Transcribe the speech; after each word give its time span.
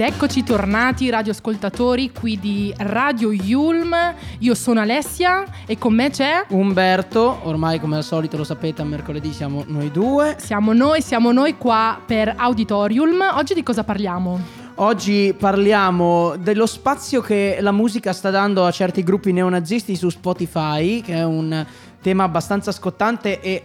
Ed 0.00 0.14
eccoci 0.14 0.42
tornati 0.42 1.10
radioascoltatori 1.10 2.10
qui 2.10 2.40
di 2.40 2.72
Radio 2.78 3.32
Yulm. 3.32 3.94
Io 4.38 4.54
sono 4.54 4.80
Alessia 4.80 5.44
e 5.66 5.76
con 5.76 5.92
me 5.92 6.08
c'è 6.08 6.46
Umberto, 6.48 7.40
ormai 7.42 7.78
come 7.78 7.96
al 7.96 8.02
solito 8.02 8.38
lo 8.38 8.44
sapete, 8.44 8.80
a 8.80 8.86
mercoledì 8.86 9.30
siamo 9.30 9.62
noi 9.66 9.90
due. 9.90 10.36
Siamo 10.38 10.72
noi, 10.72 11.02
siamo 11.02 11.32
noi 11.32 11.58
qua 11.58 12.00
per 12.02 12.32
Auditorium. 12.34 13.20
Oggi 13.34 13.52
di 13.52 13.62
cosa 13.62 13.84
parliamo? 13.84 14.40
Oggi 14.76 15.34
parliamo 15.38 16.34
dello 16.38 16.64
spazio 16.64 17.20
che 17.20 17.58
la 17.60 17.70
musica 17.70 18.14
sta 18.14 18.30
dando 18.30 18.64
a 18.64 18.70
certi 18.70 19.02
gruppi 19.02 19.32
neonazisti 19.32 19.96
su 19.96 20.08
Spotify, 20.08 21.02
che 21.02 21.12
è 21.12 21.24
un 21.26 21.66
tema 22.00 22.24
abbastanza 22.24 22.72
scottante 22.72 23.42
e 23.42 23.64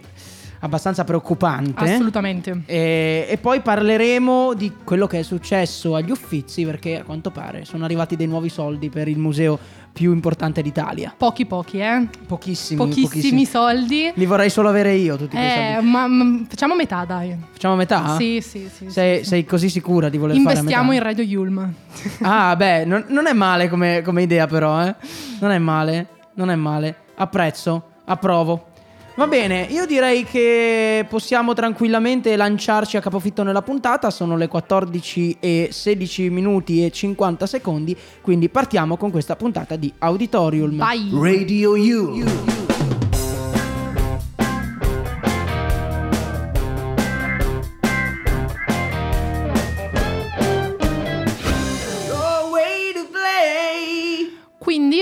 abbastanza 0.60 1.04
preoccupante. 1.04 1.84
Assolutamente. 1.84 2.62
E, 2.66 3.26
e, 3.28 3.38
poi 3.38 3.60
parleremo 3.60 4.54
di 4.54 4.72
quello 4.84 5.06
che 5.06 5.20
è 5.20 5.22
successo 5.22 5.94
agli 5.94 6.10
Uffizi, 6.10 6.64
perché 6.64 7.00
a 7.00 7.02
quanto 7.04 7.30
pare 7.30 7.64
sono 7.64 7.84
arrivati 7.84 8.16
dei 8.16 8.26
nuovi 8.26 8.48
soldi 8.48 8.88
per 8.88 9.08
il 9.08 9.18
museo 9.18 9.58
più 9.96 10.12
importante 10.12 10.60
d'Italia. 10.60 11.14
Pochi 11.16 11.46
pochi, 11.46 11.78
eh? 11.78 12.06
Pochissimi. 12.26 12.78
Pochissimi, 12.78 13.06
pochissimi. 13.06 13.44
soldi. 13.46 14.12
Li 14.14 14.26
vorrei 14.26 14.50
solo 14.50 14.68
avere 14.68 14.92
io 14.92 15.16
tutti 15.16 15.36
eh, 15.36 15.72
soldi. 15.72 15.88
Ma, 15.88 16.06
ma, 16.06 16.44
facciamo 16.46 16.74
metà, 16.74 17.04
dai. 17.06 17.34
Facciamo 17.52 17.76
metà? 17.76 18.14
Sì, 18.16 18.42
sì, 18.42 18.68
sì. 18.70 18.90
Sei, 18.90 19.18
sì, 19.18 19.24
sei 19.24 19.44
così 19.46 19.70
sicura 19.70 20.10
di 20.10 20.18
voler 20.18 20.36
Investiamo 20.36 20.84
fare 20.84 20.96
in 20.96 21.02
Radio 21.02 21.24
Yulm. 21.24 21.72
ah, 22.20 22.54
beh, 22.54 22.84
non, 22.84 23.06
non 23.08 23.26
è 23.26 23.32
male 23.32 23.70
come, 23.70 24.02
come 24.02 24.22
idea 24.22 24.46
però, 24.46 24.84
eh? 24.84 24.94
Non 25.40 25.50
è 25.50 25.58
male, 25.58 26.08
non 26.34 26.50
è 26.50 26.54
male. 26.56 26.96
Apprezzo, 27.14 27.82
approvo. 28.04 28.74
Va 29.16 29.26
bene, 29.26 29.66
io 29.70 29.86
direi 29.86 30.24
che 30.24 31.06
possiamo 31.08 31.54
tranquillamente 31.54 32.36
lanciarci 32.36 32.98
a 32.98 33.00
capofitto 33.00 33.42
nella 33.42 33.62
puntata, 33.62 34.10
sono 34.10 34.36
le 34.36 34.46
14 34.46 35.38
e 35.40 35.68
16 35.72 36.28
minuti 36.28 36.84
e 36.84 36.90
50 36.90 37.46
secondi, 37.46 37.96
quindi 38.20 38.50
partiamo 38.50 38.98
con 38.98 39.10
questa 39.10 39.34
puntata 39.34 39.76
di 39.76 39.90
Auditorium. 40.00 40.76
Vai! 40.76 41.08
Radio 41.14 41.70
U. 41.72 42.75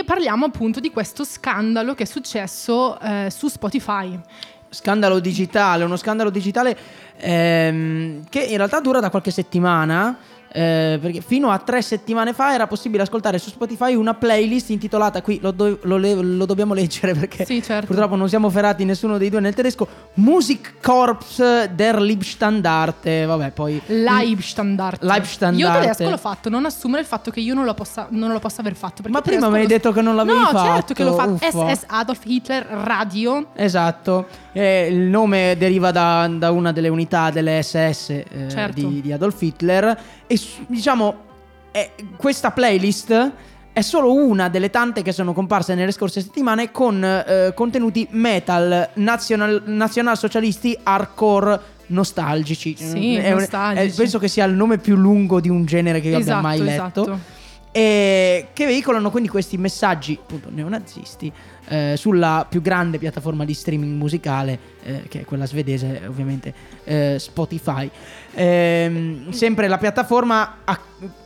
Parliamo 0.05 0.45
appunto 0.45 0.81
di 0.81 0.91
questo 0.91 1.25
scandalo 1.25 1.95
che 1.95 2.03
è 2.03 2.07
successo 2.07 2.99
eh, 3.01 3.29
su 3.31 3.49
Spotify. 3.49 4.19
Scandalo 4.69 5.19
digitale, 5.19 5.85
uno 5.85 5.97
scandalo 5.97 6.31
digitale 6.31 6.77
ehm, 7.17 8.25
che 8.29 8.41
in 8.41 8.57
realtà 8.57 8.81
dura 8.81 9.01
da 9.01 9.09
qualche 9.09 9.31
settimana 9.31 10.17
eh, 10.57 10.99
perché 11.01 11.21
fino 11.21 11.51
a 11.51 11.59
tre 11.59 11.83
settimane 11.83 12.33
fa 12.33 12.55
era 12.55 12.69
possibile 12.69 13.03
ascoltare 13.03 13.39
su 13.39 13.51
Spotify 13.51 13.95
una 13.95 14.15
playlist 14.15 14.71
intitolata 14.71 15.21
qui 15.21 15.41
lo, 15.43 15.51
do, 15.51 15.81
lo, 15.83 15.99
lo 15.99 16.47
dobbiamo 16.47 16.75
leggere 16.75 17.13
perché 17.19 17.45
sì, 17.45 17.61
certo. 17.61 17.87
purtroppo 17.87 18.15
non 18.15 18.29
siamo 18.29 18.49
ferrati 18.51 18.85
nessuno 18.85 19.19
dei 19.19 19.31
due 19.31 19.41
nel 19.41 19.55
tedesco. 19.55 19.89
Musikkorps 20.15 21.65
der 21.71 22.01
Liebstandarte 22.01 23.25
vabbè 23.25 23.51
poi 23.51 23.83
Leibstandarte. 23.87 25.05
Leibstandarte. 25.05 25.77
Io 25.77 25.81
tedesco 25.81 26.11
l'ho 26.11 26.19
fatto 26.19 26.49
non 26.49 26.65
assumere 26.67 27.01
il 27.01 27.07
fatto 27.09 27.33
che 27.33 27.41
io 27.41 27.55
non 27.55 27.65
lo 27.65 27.75
possa, 27.75 28.07
non 28.11 28.31
lo 28.31 28.39
possa 28.39 28.61
aver 28.61 28.77
fatto 28.77 29.03
ma 29.09 29.23
prima 29.23 29.49
mi 29.49 29.59
hai 29.59 29.67
detto 29.67 29.91
che 29.93 30.03
non 30.03 30.15
l'avevi 30.15 30.39
no, 30.39 30.45
fatto. 30.47 30.69
no 30.69 30.75
certo 30.75 30.95
che 30.95 31.05
l'ho 31.05 31.15
fatto. 31.15 31.33
Uffa. 31.33 31.75
SS 31.75 31.85
Adolf 31.89 32.21
Hitler 32.25 32.65
Radio. 32.65 33.47
Esatto. 33.55 34.27
Eh, 34.53 34.89
il 34.91 35.01
nome 35.01 35.57
deriva 35.59 35.91
da, 35.91 36.29
da, 36.29 36.51
una 36.51 36.73
delle 36.73 36.89
unità 36.89 37.31
delle 37.31 37.63
SS 37.63 38.11
eh, 38.11 38.25
certo. 38.49 38.87
di, 38.87 39.01
di 39.01 39.13
Adolf 39.13 39.41
Hitler. 39.41 39.99
E 40.27 40.37
diciamo 40.67 41.33
eh, 41.71 41.91
questa 42.17 42.51
playlist 42.51 43.33
è 43.73 43.81
solo 43.81 44.15
una 44.15 44.49
delle 44.49 44.71
tante 44.71 45.03
che 45.03 45.11
sono 45.11 45.33
comparse 45.33 45.75
nelle 45.75 45.91
scorse 45.91 46.21
settimane 46.21 46.71
con 46.71 47.03
eh, 47.03 47.53
contenuti 47.55 48.07
metal 48.11 48.91
nazional, 48.95 49.63
nazionalsocialisti 49.65 50.79
hardcore 50.85 51.61
nostalgici. 51.87 52.77
Sì, 52.79 53.17
è 53.17 53.35
nostalgici. 53.35 53.93
è, 53.93 53.97
penso 53.97 54.21
che 54.21 54.29
sia 54.29 54.45
il 54.45 54.55
nome 54.55 54.79
più 54.79 54.95
lungo 54.95 55.41
di 55.41 55.49
un 55.49 55.65
genere 55.65 56.01
che 56.01 56.09
io 56.09 56.19
esatto, 56.19 56.37
abbia 56.37 56.49
mai 56.49 56.59
letto. 56.61 57.03
Esatto. 57.03 57.19
E 57.73 58.14
che 58.53 58.67
veicolano 58.67 59.11
quindi 59.11 59.29
questi 59.29 59.57
messaggi 59.57 60.19
appunto 60.21 60.49
neonazisti 60.51 61.33
eh, 61.69 61.95
sulla 61.97 62.47
più 62.49 62.61
grande 62.61 62.99
piattaforma 62.99 63.45
di 63.45 63.55
streaming 63.55 63.97
musicale, 63.97 64.59
eh, 64.83 65.03
che 65.09 65.21
è 65.21 65.25
quella 65.25 65.47
svedese, 65.47 66.03
ovviamente 66.07 66.55
eh, 66.85 67.17
Spotify. 67.19 67.91
Ehm, 68.35 69.31
sempre 69.31 69.69
la 69.69 69.79
piattaforma 69.79 70.59
ha 70.65 70.79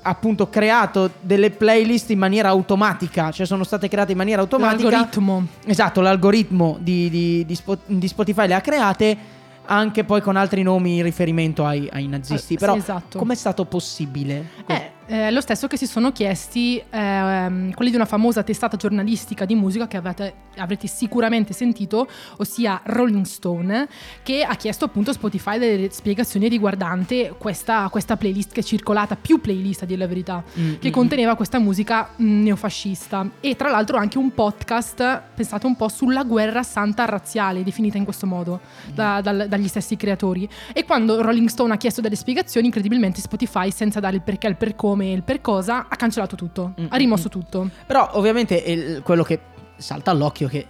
appunto 0.02 0.48
creato 0.48 1.10
delle 1.20 1.50
playlist 1.50 2.10
in 2.10 2.18
maniera 2.18 2.48
automatica, 2.48 3.30
cioè 3.30 3.46
sono 3.46 3.64
state 3.64 3.88
create 3.88 4.12
in 4.12 4.18
maniera 4.18 4.42
automatica. 4.42 4.90
L'algoritmo. 4.90 5.46
Esatto, 5.64 6.00
l'algoritmo 6.00 6.78
di, 6.80 7.10
di, 7.10 7.44
di, 7.44 7.58
di 7.86 8.08
Spotify 8.08 8.46
le 8.46 8.54
ha 8.54 8.60
create 8.60 9.36
anche 9.70 10.04
poi 10.04 10.20
con 10.20 10.36
altri 10.36 10.62
nomi 10.62 10.96
in 10.96 11.02
riferimento 11.02 11.64
ai, 11.64 11.88
ai 11.92 12.06
nazisti. 12.06 12.54
Ah, 12.54 12.58
Però 12.58 12.72
sì, 12.74 12.78
esatto. 12.78 13.18
com'è 13.18 13.34
stato 13.34 13.64
possibile? 13.64 14.48
Eh, 14.66 14.92
eh, 15.08 15.30
lo 15.30 15.40
stesso 15.40 15.66
che 15.66 15.76
si 15.76 15.86
sono 15.86 16.12
chiesti 16.12 16.76
eh, 16.78 17.72
quelli 17.74 17.90
di 17.90 17.96
una 17.96 18.04
famosa 18.04 18.42
testata 18.42 18.76
giornalistica 18.76 19.44
di 19.44 19.54
musica 19.54 19.88
che 19.88 19.96
avete, 19.96 20.34
avrete 20.56 20.86
sicuramente 20.86 21.52
sentito, 21.52 22.06
ossia 22.36 22.80
Rolling 22.84 23.24
Stone, 23.24 23.88
che 24.22 24.42
ha 24.42 24.54
chiesto 24.54 24.84
appunto 24.84 25.10
a 25.10 25.14
Spotify 25.14 25.58
delle 25.58 25.90
spiegazioni 25.90 26.48
riguardante 26.48 27.34
questa, 27.38 27.88
questa 27.90 28.16
playlist 28.16 28.52
che 28.52 28.60
è 28.60 28.62
circolata, 28.62 29.16
più 29.16 29.40
playlist 29.40 29.82
a 29.82 29.86
dire 29.86 29.98
la 29.98 30.06
verità, 30.06 30.44
Mm, 30.58 30.74
che 30.78 30.88
mm, 30.88 30.92
conteneva 30.92 31.34
questa 31.36 31.58
musica 31.58 32.10
mh, 32.16 32.42
neofascista. 32.42 33.28
E 33.40 33.56
tra 33.56 33.70
l'altro 33.70 33.96
anche 33.96 34.18
un 34.18 34.32
podcast 34.34 35.22
pensato 35.34 35.66
un 35.66 35.76
po' 35.76 35.88
sulla 35.88 36.24
guerra 36.24 36.62
santa 36.62 37.04
razziale, 37.04 37.62
definita 37.62 37.96
in 37.96 38.04
questo 38.04 38.26
modo 38.26 38.60
da, 38.92 39.20
dal, 39.20 39.46
dagli 39.48 39.68
stessi 39.68 39.96
creatori. 39.96 40.48
E 40.72 40.84
quando 40.84 41.22
Rolling 41.22 41.48
Stone 41.48 41.72
ha 41.72 41.76
chiesto 41.76 42.00
delle 42.00 42.16
spiegazioni, 42.16 42.66
incredibilmente 42.66 43.20
Spotify, 43.20 43.70
senza 43.70 44.00
dare 44.00 44.16
il 44.16 44.22
perché 44.22 44.46
e 44.46 44.50
il 44.50 44.56
per 44.56 44.74
come 44.74 44.97
e 45.06 45.12
il 45.12 45.22
per 45.22 45.40
cosa, 45.40 45.86
ha 45.88 45.96
cancellato 45.96 46.36
tutto, 46.36 46.74
Mm, 46.80 46.86
ha 46.88 46.96
rimosso 46.96 47.28
tutto. 47.28 47.68
Però 47.86 48.08
ovviamente 48.12 48.54
il- 48.54 49.02
quello 49.02 49.22
che 49.22 49.40
salta 49.76 50.10
all'occhio 50.10 50.46
è 50.48 50.50
che 50.50 50.66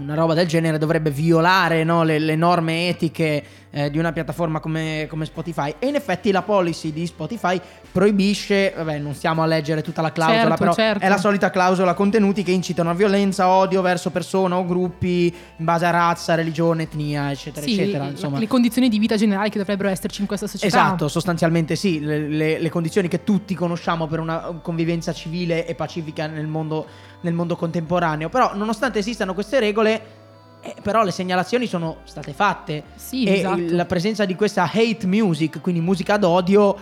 una 0.00 0.14
roba 0.14 0.32
del 0.34 0.46
genere 0.46 0.78
dovrebbe 0.78 1.10
violare 1.10 1.84
no, 1.84 2.02
le, 2.02 2.18
le 2.18 2.34
norme 2.36 2.88
etiche 2.88 3.44
eh, 3.74 3.90
di 3.90 3.98
una 3.98 4.12
piattaforma 4.12 4.60
come, 4.60 5.06
come 5.08 5.24
Spotify 5.24 5.74
e 5.78 5.86
in 5.88 5.94
effetti 5.94 6.30
la 6.30 6.42
policy 6.42 6.92
di 6.92 7.06
Spotify 7.06 7.60
proibisce, 7.90 8.72
vabbè 8.76 8.98
non 8.98 9.14
stiamo 9.14 9.42
a 9.42 9.46
leggere 9.46 9.82
tutta 9.82 10.02
la 10.02 10.12
clausola, 10.12 10.40
Certo, 10.42 10.56
però 10.56 10.72
certo. 10.74 11.04
è 11.04 11.08
la 11.08 11.16
solita 11.18 11.50
clausola 11.50 11.94
contenuti 11.94 12.42
che 12.42 12.50
incitano 12.50 12.90
a 12.90 12.94
violenza, 12.94 13.48
odio 13.48 13.80
verso 13.82 14.10
persone 14.10 14.54
o 14.54 14.64
gruppi 14.64 15.26
in 15.56 15.64
base 15.64 15.86
a 15.86 15.90
razza, 15.90 16.34
religione, 16.34 16.84
etnia, 16.84 17.30
eccetera, 17.30 17.66
Sì, 17.66 17.80
eccetera. 17.80 18.04
Insomma. 18.08 18.38
le 18.38 18.46
condizioni 18.46 18.88
di 18.88 18.98
vita 18.98 19.16
generali 19.16 19.50
che 19.50 19.58
dovrebbero 19.58 19.88
esserci 19.88 20.20
in 20.20 20.26
questa 20.26 20.46
società. 20.46 20.66
Esatto, 20.66 21.08
sostanzialmente 21.08 21.76
sì, 21.76 22.00
le, 22.00 22.28
le- 22.28 22.58
le 22.58 22.68
condizioni 22.70 23.08
che 23.08 23.24
tutti 23.24 23.54
conosciamo 23.54 24.06
per 24.06 24.20
una 24.20 24.58
convivenza 24.62 25.12
civile 25.12 25.66
e 25.66 25.74
pacifica 25.74 26.26
nel 26.26 26.46
mondo, 26.46 26.86
nel 27.20 27.34
mondo 27.34 27.56
contemporaneo. 27.56 28.28
Però 28.28 28.54
nonostante 28.54 28.98
esistano 28.98 29.34
queste 29.34 29.60
regole, 29.60 30.02
eh, 30.62 30.74
però 30.80 31.02
le 31.02 31.10
segnalazioni 31.10 31.66
sono 31.66 31.98
state 32.04 32.32
fatte. 32.32 32.84
Sì, 32.94 33.24
e 33.24 33.38
esatto. 33.38 33.60
la 33.70 33.84
presenza 33.84 34.24
di 34.24 34.34
questa 34.36 34.70
hate 34.72 35.06
music, 35.06 35.60
quindi 35.60 35.80
musica 35.80 36.16
d'odio, 36.16 36.76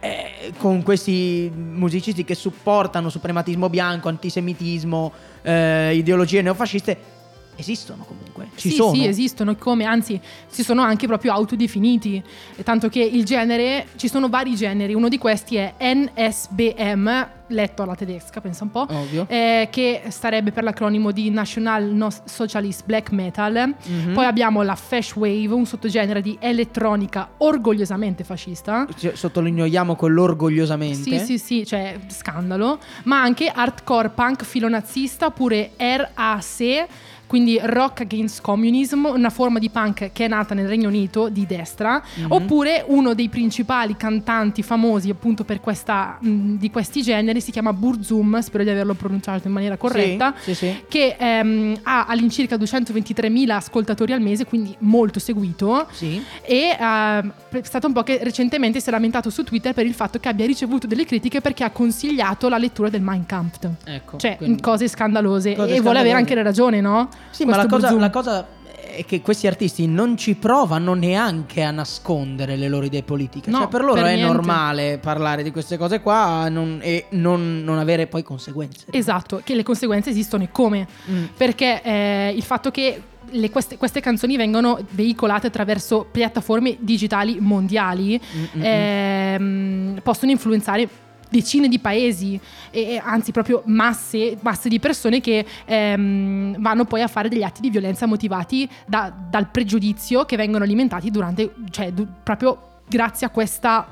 eh, 0.00 0.52
con 0.58 0.82
questi 0.82 1.50
musicisti 1.54 2.24
che 2.24 2.34
supportano 2.34 3.08
suprematismo 3.08 3.70
bianco, 3.70 4.08
antisemitismo, 4.08 5.12
eh, 5.42 5.94
ideologie 5.94 6.42
neofasciste, 6.42 7.20
esistono 7.56 8.04
comunque. 8.04 8.48
Ci 8.54 8.70
sì, 8.70 8.74
sono. 8.76 8.94
sì, 8.94 9.06
esistono, 9.06 9.54
come 9.56 9.84
anzi 9.84 10.20
si 10.46 10.62
sono 10.62 10.82
anche 10.82 11.06
proprio 11.06 11.32
autodefiniti, 11.32 12.22
tanto 12.62 12.88
che 12.88 13.00
il 13.02 13.24
genere, 13.24 13.86
ci 13.96 14.08
sono 14.08 14.28
vari 14.28 14.54
generi, 14.54 14.94
uno 14.94 15.08
di 15.08 15.18
questi 15.18 15.56
è 15.56 15.74
NSBM, 15.78 17.28
letto 17.48 17.82
alla 17.82 17.94
tedesca, 17.94 18.40
pensa 18.40 18.64
un 18.64 18.70
po', 18.70 18.86
Ovvio. 18.88 19.26
eh, 19.28 19.68
che 19.70 20.02
starebbe 20.08 20.52
per 20.52 20.64
l'acronimo 20.64 21.10
di 21.10 21.30
National 21.30 22.08
Socialist 22.24 22.84
Black 22.84 23.10
Metal. 23.12 23.74
Mhm. 23.84 24.12
Poi 24.12 24.24
abbiamo 24.24 24.62
la 24.62 24.74
Fash 24.74 25.14
Wave, 25.14 25.48
un 25.48 25.66
sottogenere 25.66 26.20
di 26.22 26.36
elettronica 26.40 27.28
orgogliosamente 27.38 28.24
fascista. 28.24 28.86
Cioè, 28.96 29.14
Sottolineiamo 29.14 29.94
quell'orgogliosamente. 29.94 31.18
Sì, 31.18 31.18
sì, 31.18 31.38
sì, 31.38 31.66
cioè 31.66 31.98
scandalo, 32.08 32.78
ma 33.04 33.20
anche 33.20 33.48
hardcore 33.48 34.10
punk 34.10 34.44
filonazista 34.44 35.26
oppure 35.26 35.72
RAC, 35.76 36.86
quindi 37.32 37.58
Rock 37.62 38.02
Against 38.02 38.42
Communism, 38.42 39.06
una 39.06 39.30
forma 39.30 39.58
di 39.58 39.70
punk 39.70 40.10
che 40.12 40.26
è 40.26 40.28
nata 40.28 40.52
nel 40.52 40.68
Regno 40.68 40.88
Unito 40.88 41.30
di 41.30 41.46
destra, 41.46 42.02
Mhm. 42.16 42.26
oppure 42.30 42.84
uno 42.88 43.14
dei 43.14 43.30
principali 43.30 43.96
cantanti 43.96 44.62
famosi 44.62 45.08
appunto 45.08 45.42
per 45.42 45.58
questa, 45.58 46.18
mh, 46.20 46.56
di 46.58 46.70
questi 46.70 47.00
generi 47.00 47.40
si 47.40 47.50
chiama 47.50 47.72
Burzum, 47.72 48.38
spero 48.40 48.64
di 48.64 48.68
averlo 48.68 48.92
pronunciato 48.92 49.46
in 49.46 49.54
maniera 49.54 49.78
corretta. 49.78 50.34
Sì, 50.42 50.52
sì, 50.54 50.66
sì. 50.66 50.84
Che 50.86 51.16
ehm, 51.18 51.78
ha 51.84 52.04
all'incirca 52.04 52.56
223.000 52.58 53.56
ascoltatori 53.56 54.12
al 54.12 54.20
mese, 54.20 54.44
quindi 54.44 54.74
molto 54.80 55.18
seguito 55.18 55.86
Sì. 55.90 56.22
e 56.42 56.76
ehm, 56.78 57.32
è 57.48 57.60
stato 57.62 57.86
un 57.86 57.94
po' 57.94 58.02
che 58.02 58.18
recentemente 58.22 58.78
si 58.78 58.90
è 58.90 58.92
lamentato 58.92 59.30
su 59.30 59.42
Twitter 59.42 59.72
per 59.72 59.86
il 59.86 59.94
fatto 59.94 60.18
che 60.18 60.28
abbia 60.28 60.44
ricevuto 60.44 60.86
delle 60.86 61.06
critiche 61.06 61.40
perché 61.40 61.64
ha 61.64 61.70
consigliato 61.70 62.50
la 62.50 62.58
lettura 62.58 62.90
del 62.90 63.00
Mein 63.00 63.24
Kampf. 63.24 63.66
Ecco. 63.86 64.18
Cioè, 64.18 64.36
cose 64.60 64.86
scandalose. 64.86 65.54
Cose 65.54 65.74
e 65.74 65.80
vuole 65.80 66.00
avere 66.00 66.10
scandalose. 66.10 66.14
anche 66.16 66.34
le 66.34 66.42
ragioni, 66.42 66.80
no? 66.82 67.08
Sì, 67.30 67.44
ma 67.44 67.56
la 67.56 67.66
cosa, 67.66 67.92
la 67.92 68.10
cosa 68.10 68.46
è 68.94 69.04
che 69.06 69.22
questi 69.22 69.46
artisti 69.46 69.86
non 69.86 70.16
ci 70.18 70.34
provano 70.34 70.92
neanche 70.92 71.62
a 71.62 71.70
nascondere 71.70 72.56
le 72.56 72.68
loro 72.68 72.84
idee 72.84 73.02
politiche. 73.02 73.50
No, 73.50 73.58
cioè, 73.60 73.68
per 73.68 73.80
loro 73.82 73.94
per 73.94 74.04
è 74.04 74.14
niente. 74.14 74.32
normale 74.32 74.98
parlare 74.98 75.42
di 75.42 75.50
queste 75.50 75.78
cose 75.78 76.00
qua 76.00 76.48
non- 76.50 76.78
e 76.82 77.06
non, 77.10 77.62
non 77.64 77.78
avere 77.78 78.06
poi 78.06 78.22
conseguenze. 78.22 78.86
Esatto, 78.90 79.40
che 79.42 79.54
le 79.54 79.62
conseguenze 79.62 80.10
esistono 80.10 80.42
e 80.44 80.50
come. 80.52 80.86
Mm. 81.10 81.24
Perché 81.36 81.80
eh, 81.82 82.32
il 82.36 82.42
fatto 82.42 82.70
che 82.70 83.02
le- 83.30 83.50
queste, 83.50 83.78
queste 83.78 84.00
canzoni 84.00 84.36
vengono 84.36 84.78
veicolate 84.90 85.46
attraverso 85.46 86.06
piattaforme 86.10 86.76
digitali 86.80 87.38
mondiali 87.40 88.20
Mm, 88.36 88.44
mm, 88.58 88.62
ehm, 88.62 90.00
possono 90.02 90.30
influenzare 90.32 90.86
decine 91.32 91.66
di 91.66 91.78
paesi 91.80 92.38
e 92.70 93.00
anzi 93.02 93.32
proprio 93.32 93.62
masse, 93.64 94.36
masse 94.42 94.68
di 94.68 94.78
persone 94.78 95.20
che 95.20 95.44
ehm, 95.64 96.60
vanno 96.60 96.84
poi 96.84 97.00
a 97.02 97.08
fare 97.08 97.28
degli 97.28 97.42
atti 97.42 97.60
di 97.62 97.70
violenza 97.70 98.06
motivati 98.06 98.68
da- 98.86 99.12
dal 99.30 99.48
pregiudizio 99.48 100.24
che 100.26 100.36
vengono 100.36 100.62
alimentati 100.62 101.10
durante, 101.10 101.52
cioè 101.70 101.90
du- 101.92 102.06
proprio 102.22 102.80
grazie 102.86 103.26
a 103.26 103.30
questa, 103.30 103.88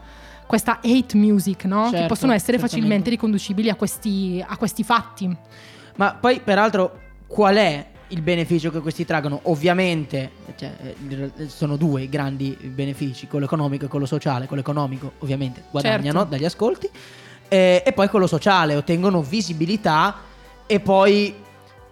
questa 0.47 0.81
hate 0.83 1.17
music, 1.17 1.65
no? 1.65 1.85
che 1.85 1.91
Certo, 1.93 2.07
possono 2.09 2.33
essere 2.33 2.59
certamente. 2.59 2.77
facilmente 2.77 3.11
riconducibili 3.11 3.71
a 3.71 3.75
questi, 3.75 4.45
a 4.47 4.57
questi 4.59 4.85
fatti. 4.85 5.35
Ma 5.97 6.15
poi, 6.15 6.41
peraltro, 6.41 6.99
qual 7.27 7.57
è 7.57 7.87
il 8.09 8.23
beneficio 8.23 8.71
che 8.71 8.81
questi 8.81 9.05
traggono? 9.05 9.39
Ovviamente 9.45 10.33
cioè, 10.57 10.73
eh, 11.09 11.49
sono 11.49 11.77
due 11.77 12.09
grandi 12.09 12.57
benefici, 12.61 13.27
quello 13.29 13.45
economico 13.45 13.85
e 13.85 13.89
quello 13.89 14.07
sociale. 14.07 14.47
Quello 14.47 14.63
economico, 14.63 15.13
ovviamente, 15.19 15.63
guadagnano 15.71 16.19
Certo. 16.21 16.35
dagli 16.35 16.45
ascolti, 16.45 16.89
eh, 17.50 17.82
e 17.85 17.93
poi 17.93 18.08
quello 18.08 18.26
sociale, 18.26 18.75
ottengono 18.76 19.20
visibilità 19.20 20.17
e 20.67 20.81
poi. 20.81 21.35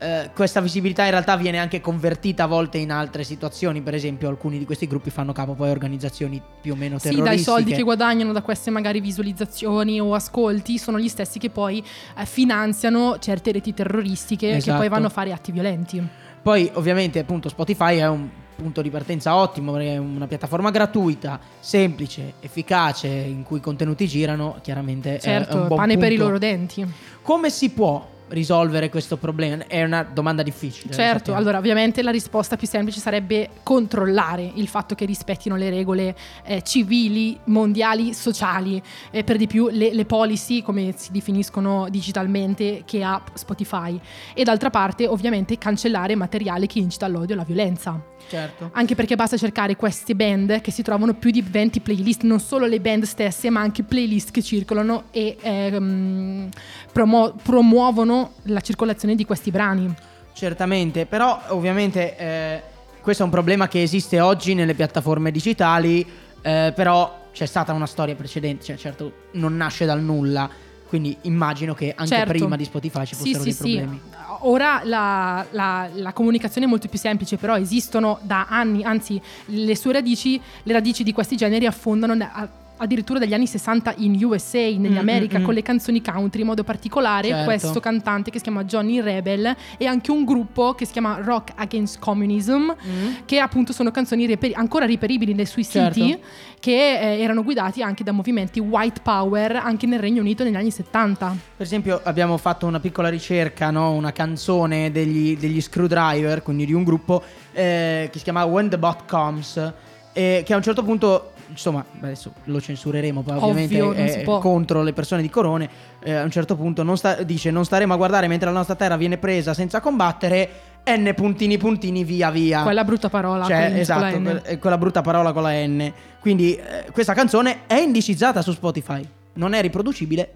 eh, 0.01 0.31
questa 0.33 0.61
visibilità 0.61 1.03
in 1.03 1.11
realtà 1.11 1.37
viene 1.37 1.59
anche 1.59 1.81
convertita 1.81 2.45
a 2.45 2.47
volte 2.47 2.79
in 2.79 2.93
altre 2.93 3.25
situazioni, 3.25 3.81
per 3.81 3.95
esempio 3.95 4.29
alcuni 4.29 4.57
di 4.57 4.65
questi 4.65 4.87
gruppi 4.87 5.11
fanno 5.11 5.33
capo 5.33 5.55
poi 5.55 5.71
a 5.71 5.73
organizzazioni 5.73 6.41
più 6.61 6.75
o 6.75 6.77
meno 6.77 6.99
Sì, 6.99 7.09
terroristiche. 7.09 7.35
dai 7.35 7.39
soldi 7.43 7.73
che 7.73 7.83
guadagnano 7.83 8.31
da 8.33 8.41
queste 8.41 8.71
magari 8.71 9.01
visualizzazioni 9.01 10.01
o 10.01 10.15
ascolti 10.15 10.79
sono 10.79 11.01
gli 11.01 11.09
stessi 11.09 11.41
che 11.41 11.51
poi 11.51 11.85
eh, 12.17 12.25
finanziano 12.27 13.19
certe 13.19 13.51
reti 13.51 13.75
terroristiche 13.75 14.51
che 14.51 14.57
Esatto. 14.59 14.79
poi 14.79 14.89
vanno 14.89 15.07
a 15.07 15.11
fare 15.11 15.33
atti 15.33 15.51
violenti. 15.51 16.01
Poi 16.43 16.71
ovviamente 16.75 17.19
appunto 17.19 17.49
Spotify 17.49 17.97
è 17.97 18.07
un 18.07 18.29
punto 18.59 18.83
di 18.83 18.91
partenza 18.91 19.37
ottimo 19.37 19.71
perché 19.71 19.95
è 19.95 19.99
una 19.99 20.27
piattaforma 20.27 20.71
gratuita, 20.73 21.39
semplice, 21.61 22.35
efficace, 22.41 23.07
in 23.07 23.45
cui 23.45 23.59
i 23.59 23.61
contenuti 23.61 24.09
girano, 24.09 24.59
chiaramente 24.63 25.13
è- 25.15 25.17
è 25.19 25.21
Certo, 25.21 25.57
un 25.57 25.67
buon 25.69 25.79
pane 25.79 25.97
per 25.97 26.09
i 26.11 26.17
punto. 26.17 26.25
loro 26.25 26.39
denti. 26.39 26.85
Come 27.23 27.51
si 27.51 27.71
può 27.71 28.17
risolvere 28.31 28.91
questo 28.91 29.17
problema? 29.17 29.67
È 29.67 29.83
una 29.85 30.03
domanda 30.03 30.43
difficile. 30.43 30.93
Certo, 30.93 31.35
allora 31.35 31.57
ovviamente 31.57 32.03
la 32.03 32.11
risposta 32.11 32.57
più 32.57 32.67
semplice 32.67 33.01
sarebbe 33.01 33.49
controllare 33.63 34.51
il 34.57 34.69
fatto 34.69 34.95
che 34.95 35.07
rispettino 35.07 35.57
le 35.57 35.71
regole 35.71 36.15
eh, 36.45 36.61
civili, 36.63 37.39
mondiali, 37.45 38.13
sociali, 38.13 38.83
e 39.11 39.25
per 39.25 39.37
di 39.39 39.47
più 39.47 39.69
le, 39.71 39.95
le 39.95 40.05
policy 40.05 40.61
come 40.63 40.93
si 40.97 41.11
definiscono 41.13 41.87
digitalmente 41.89 42.83
che 42.85 43.03
ha 43.03 43.23
Spotify 43.33 43.99
e 44.35 44.43
d'altra 44.45 44.69
parte 44.69 45.07
ovviamente 45.07 45.57
cancellare 45.57 46.15
materiale 46.15 46.67
che 46.67 46.81
incita 46.81 47.07
all'odio 47.07 47.31
e 47.31 47.39
alla 47.39 47.45
violenza. 47.47 48.17
Certo. 48.27 48.71
Anche 48.73 48.95
perché 48.95 49.17
basta 49.17 49.37
cercare 49.37 49.77
queste 49.77 50.15
band 50.15 50.61
che 50.61 50.71
si 50.71 50.83
trovano 50.83 51.15
più 51.15 51.31
di 51.31 51.43
20 51.43 51.81
playlist, 51.81 52.23
non 52.23 52.41
solo 52.41 52.67
le 52.67 52.81
band 52.81 53.05
stesse, 53.05 53.51
ma 53.51 53.61
anche 53.61 53.83
playlist 53.83 54.31
che 54.31 54.43
circolano 54.43 55.05
e 55.11 55.37
ehm, 55.41 56.49
promo- 56.93 57.35
promuovono 57.43 58.33
la 58.45 58.61
circolazione 58.61 59.15
di 59.15 59.25
questi 59.25 59.51
brani. 59.51 59.95
Certamente, 60.33 61.07
però 61.07 61.41
ovviamente 61.49 62.17
eh, 62.17 62.63
questo 63.01 63.23
è 63.23 63.27
un 63.27 63.33
problema 63.33 63.69
che 63.69 63.83
esiste 63.83 64.21
oggi 64.21 64.55
nelle 64.55 64.75
piattaforme 64.75 65.31
digitali, 65.31 66.07
eh, 66.43 66.73
però 66.75 67.27
c'è 67.33 67.47
stata 67.47 67.73
una 67.73 67.87
storia 67.87 68.15
precedente, 68.15 68.65
cioè 68.65 68.77
certo 68.77 69.13
non 69.33 69.57
nasce 69.57 69.85
dal 69.85 70.03
nulla, 70.03 70.49
quindi 70.89 71.17
immagino 71.23 71.75
che 71.75 71.93
anche 71.95 72.15
Certo. 72.15 72.33
prima 72.33 72.57
di 72.57 72.65
Spotify 72.65 73.05
ci 73.07 73.15
Sì, 73.15 73.33
fossero 73.35 73.39
sì, 73.39 73.45
dei 73.45 73.53
sì. 73.53 73.61
problemi. 73.79 74.01
Ora 74.43 74.81
la, 74.85 75.45
la- 75.51 75.89
la 75.93 76.13
comunicazione 76.13 76.67
è 76.67 76.69
molto 76.69 76.89
più 76.89 76.99
semplice, 76.99 77.37
però 77.37 77.57
esistono 77.57 78.19
da 78.23 78.47
anni, 78.49 78.85
anzi 78.85 79.21
le 79.47 79.77
sue 79.77 79.93
radici, 79.93 80.41
le 80.63 80.73
radici 80.73 81.03
di 81.03 81.13
questi 81.13 81.37
generi 81.37 81.67
affondano 81.67 82.13
a- 82.25 82.49
addirittura 82.79 83.19
dagli 83.19 83.35
anni 83.35 83.47
60 83.47 83.95
in 83.99 84.23
USA, 84.25 84.59
negli 84.59 84.93
Mm, 84.95 84.99
America, 84.99 85.39
mm, 85.39 85.43
mm. 85.43 85.45
con 85.45 85.55
le 85.55 85.63
canzoni 85.63 86.03
country 86.03 86.41
in 86.41 86.47
modo 86.47 86.65
particolare. 86.65 87.29
Certo. 87.29 87.45
Questo 87.45 87.81
cantante 87.81 88.31
che 88.31 88.39
si 88.39 88.45
chiama 88.45 88.65
Johnny 88.65 89.01
Rebel 89.01 89.55
e 89.77 89.87
anche 89.87 90.11
un 90.11 90.25
gruppo 90.25 90.75
che 90.75 90.85
si 90.85 90.93
chiama 90.93 91.19
Rock 91.23 91.53
Against 91.57 91.99
Communism, 91.99 92.71
Mm. 92.71 93.13
che 93.27 93.39
appunto 93.41 93.73
sono 93.73 93.91
canzoni 93.91 94.27
reperi- 94.27 94.55
ancora 94.55 94.87
reperibili 94.87 95.35
nei 95.35 95.47
sui 95.47 95.65
Certo. 95.65 95.95
siti, 96.01 96.19
che 96.61 96.99
eh, 97.01 97.21
erano 97.21 97.43
guidati 97.45 97.83
anche 97.83 98.03
da 98.03 98.13
movimenti 98.13 98.59
white 98.61 99.01
power 99.03 99.57
anche 99.57 99.87
nel 99.87 99.99
Regno 100.01 100.21
Unito 100.21 100.43
negli 100.45 100.55
anni 100.57 100.71
70. 100.71 101.37
Per 101.57 101.65
esempio 101.67 102.01
abbiamo 102.05 102.37
fatto 102.37 102.67
una 102.67 102.81
piccola 102.81 103.09
ricerca, 103.09 103.71
no? 103.71 103.93
una 103.93 104.13
canzone 104.13 104.91
degli, 104.91 105.37
degli 105.37 105.61
Screwdriver, 105.61 106.43
quindi 106.43 106.67
di 106.67 106.73
un 106.73 106.85
gruppo 106.85 107.23
eh, 107.53 108.09
che 108.11 108.19
si 108.19 108.25
chiama 108.25 108.45
When 108.45 108.69
the 108.71 108.79
Bot 108.79 109.09
Comes, 109.09 109.73
e 110.13 110.43
che 110.45 110.53
a 110.53 110.57
un 110.57 110.63
certo 110.63 110.83
punto, 110.83 111.33
insomma, 111.49 111.85
adesso 112.01 112.33
lo 112.45 112.61
censureremo, 112.61 113.23
poi 113.23 113.35
Ovvio, 113.37 113.47
ovviamente 113.49 113.79
non 113.79 114.09
si 114.09 114.21
può. 114.21 114.39
contro 114.39 114.83
le 114.83 114.93
persone 114.93 115.23
di 115.23 115.31
Corone, 115.31 115.69
eh, 116.03 116.13
a 116.15 116.23
un 116.25 116.31
certo 116.31 116.57
punto 116.57 116.83
non 116.83 116.97
sta- 116.97 117.23
dice 117.23 117.51
non 117.51 117.65
staremo 117.65 117.93
a 117.93 117.97
guardare 117.97 118.29
mentre 118.29 118.49
la 118.51 118.57
nostra 118.57 118.75
terra 118.75 118.97
viene 118.97 119.19
presa 119.19 119.55
senza 119.55 119.81
combattere, 119.81 120.49
N 120.89 121.13
puntini 121.15 121.59
puntini 121.59 122.03
via 122.05 122.31
via. 122.31 122.63
Quella 122.63 122.85
brutta 122.85 123.09
parola. 123.11 123.45
Cioè, 123.45 123.57
con- 123.57 123.65
con 123.67 123.75
la 123.75 123.81
esatto, 123.81 124.19
N. 124.19 124.41
que- 124.43 124.51
eh, 124.53 124.59
quella 124.59 124.79
brutta 124.79 125.01
parola 125.03 125.33
con 125.33 125.43
la 125.43 125.53
N. 125.67 125.93
Quindi 126.21 126.55
eh, 126.55 126.91
questa 126.93 127.13
canzone 127.13 127.61
è 127.67 127.75
indicizzata 127.75 128.41
su 128.41 128.53
Spotify. 128.53 129.07
Non 129.35 129.53
è 129.53 129.61
riproducibile, 129.61 130.31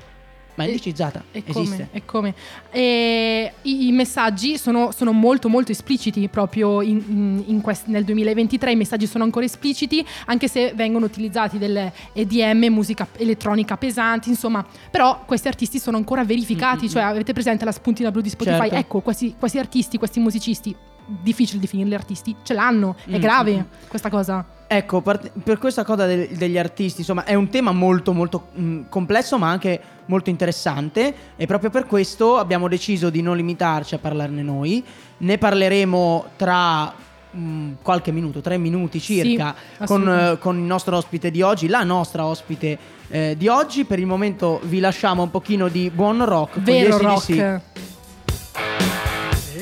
ma 0.55 0.65
è 0.65 0.67
indicizzata. 0.67 1.23
E 1.33 1.43
Esiste. 1.47 1.53
come? 1.53 1.89
E 1.93 2.03
come? 2.05 2.35
E 2.71 3.53
i, 3.63 3.87
i 3.89 3.93
messaggi 3.93 4.59
sono, 4.59 4.91
sono 4.91 5.13
molto 5.13 5.49
molto 5.49 5.73
espliciti 5.73 6.29
proprio 6.29 6.81
in- 6.83 7.03
in- 7.09 7.43
in 7.47 7.61
quest- 7.61 7.87
nel 7.87 8.05
2023 8.05 8.73
i 8.73 8.77
messaggi 8.77 9.07
sono 9.07 9.25
ancora 9.25 9.45
espliciti 9.45 10.05
anche 10.27 10.49
se 10.49 10.73
vengono 10.75 11.05
utilizzati 11.07 11.59
delle 11.59 11.93
EDM, 12.13 12.67
musica 12.73 13.07
elettronica 13.17 13.77
pesante 13.77 14.29
insomma 14.29 14.65
però 14.91 15.23
questi 15.27 15.49
artisti 15.49 15.79
sono 15.79 15.97
ancora 15.97 16.25
verificati 16.25 16.89
cioè 16.89 17.03
avete 17.03 17.33
presente 17.33 17.65
la 17.65 17.73
spuntina 17.73 18.11
blu 18.11 18.21
di 18.21 18.29
Spotify 18.29 18.61
Certo. 18.63 18.75
ecco 18.77 19.01
questi, 19.01 19.35
questi 19.39 19.59
artisti, 19.59 19.99
questi 19.99 20.21
musicisti 20.21 20.75
difficile 21.07 21.61
definirli 21.61 21.95
artisti 21.95 22.35
ce 22.43 22.55
l'hanno 22.55 22.97
è 23.07 23.17
Mm, 23.17 23.21
grave 23.21 23.57
mm. 23.57 23.89
questa 23.89 24.09
cosa 24.09 24.45
Ecco, 24.73 25.03
per 25.03 25.59
questa 25.59 25.85
cosa 25.85 26.07
degli 26.07 26.57
artisti, 26.57 27.01
insomma, 27.01 27.25
è 27.25 27.35
un 27.35 27.51
tema 27.51 27.73
molto 27.73 28.15
molto 28.15 28.47
mh, 28.55 28.85
complesso, 28.89 29.37
ma 29.37 29.51
anche 29.51 29.79
molto 30.07 30.31
interessante. 30.31 31.15
E 31.37 31.45
proprio 31.45 31.69
per 31.69 31.85
questo 31.85 32.39
abbiamo 32.39 32.69
deciso 32.69 33.11
di 33.11 33.21
non 33.21 33.37
limitarci 33.37 33.95
a 33.95 33.99
parlarne 33.99 34.41
noi. 34.41 34.83
Ne 35.19 35.37
parleremo 35.37 36.25
tra 36.37 36.91
mh, 37.31 37.73
qualche 37.83 38.13
minuto, 38.13 38.41
tre 38.41 38.57
minuti 38.57 38.99
circa, 38.99 39.55
Sì, 39.79 39.85
con, 39.85 40.09
eh, 40.09 40.39
con 40.39 40.57
il 40.57 40.65
nostro 40.65 40.97
ospite 40.97 41.31
di 41.31 41.43
oggi, 41.43 41.69
la 41.69 41.83
nostra 41.83 42.25
ospite 42.25 42.79
eh, 43.09 43.35
di 43.37 43.49
oggi. 43.49 43.85
Per 43.85 43.99
il 43.99 44.07
momento 44.07 44.59
vi 44.63 44.81
lasciamo 44.81 45.23
un 45.23 45.31
pochino 45.31 45.69
di 45.69 45.91
buon 45.91 46.25
rock. 46.25 46.59
gli 46.61 46.63
vero 46.63 46.97
rock 46.97 47.61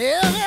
Living 0.00 0.39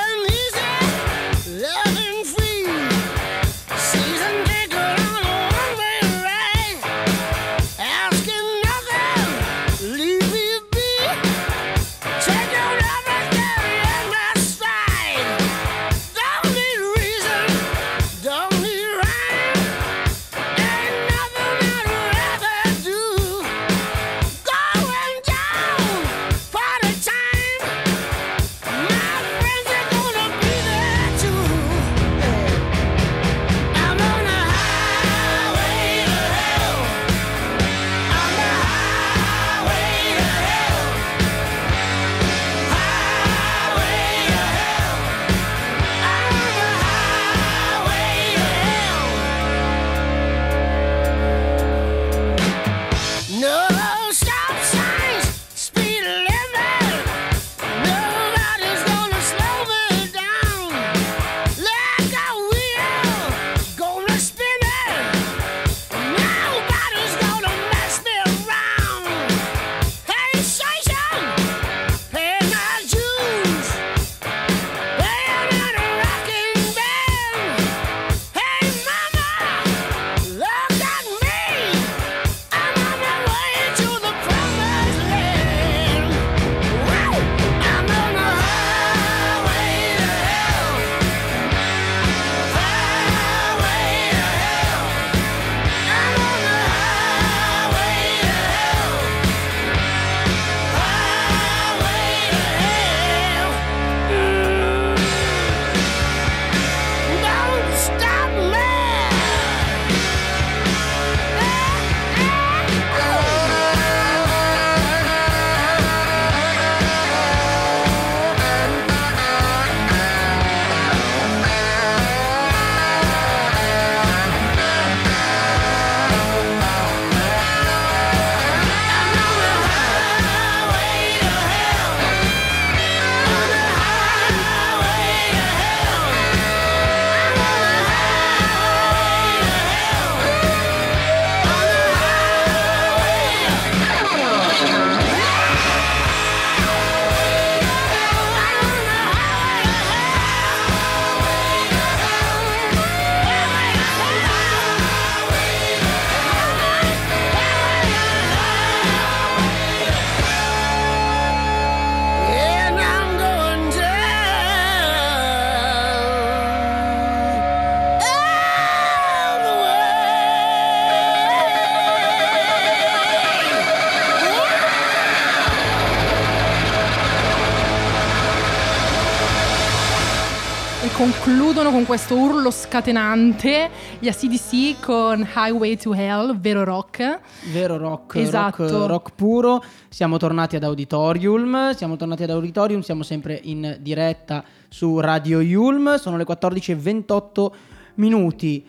concludono 181.63 181.71
con 181.71 181.85
questo 181.85 182.17
urlo 182.17 182.51
scatenante 182.51 183.69
gli 183.99 184.09
ACDC 184.09 184.81
con 184.81 185.25
Highway 185.33 185.77
to 185.77 185.93
Hell, 185.93 186.37
vero 186.37 186.65
rock. 186.65 187.19
Vero 187.53 187.77
rock, 187.77 188.15
Esatto. 188.15 188.67
rock, 188.67 188.87
rock 188.87 189.11
puro. 189.15 189.63
Siamo 189.87 190.17
tornati 190.17 190.57
ad 190.57 190.63
Auditorium, 190.63 191.73
siamo 191.73 191.95
tornati 191.95 192.23
ad 192.23 192.31
Auditorium, 192.31 192.81
siamo 192.81 193.03
sempre 193.03 193.39
in 193.43 193.77
diretta 193.79 194.43
su 194.67 194.99
Radio 194.99 195.39
Yulm, 195.39 195.95
sono 195.95 196.17
le 196.17 196.25
14.28 196.25 197.51
minuti. 197.95 198.65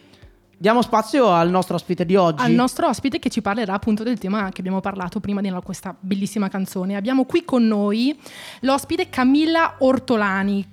Diamo 0.57 0.81
spazio 0.81 1.31
al 1.33 1.51
nostro 1.51 1.75
ospite 1.75 2.07
di 2.07 2.15
oggi. 2.15 2.45
Al 2.45 2.53
nostro 2.53 2.87
ospite 2.87 3.19
che 3.19 3.29
ci 3.29 3.43
parlerà 3.43 3.75
appunto 3.75 4.05
del 4.05 4.19
tema 4.19 4.51
che 4.51 4.61
abbiamo 4.61 4.81
parlato 4.81 5.19
prima 5.19 5.41
di 5.41 5.53
questa 5.65 5.97
bellissima 5.99 6.49
canzone. 6.49 6.95
Abbiamo 6.95 7.25
qui 7.25 7.45
con 7.45 7.67
noi 7.67 8.17
l'ospite 8.61 9.09
Camilla 9.09 9.75
Ortolani, 9.79 10.65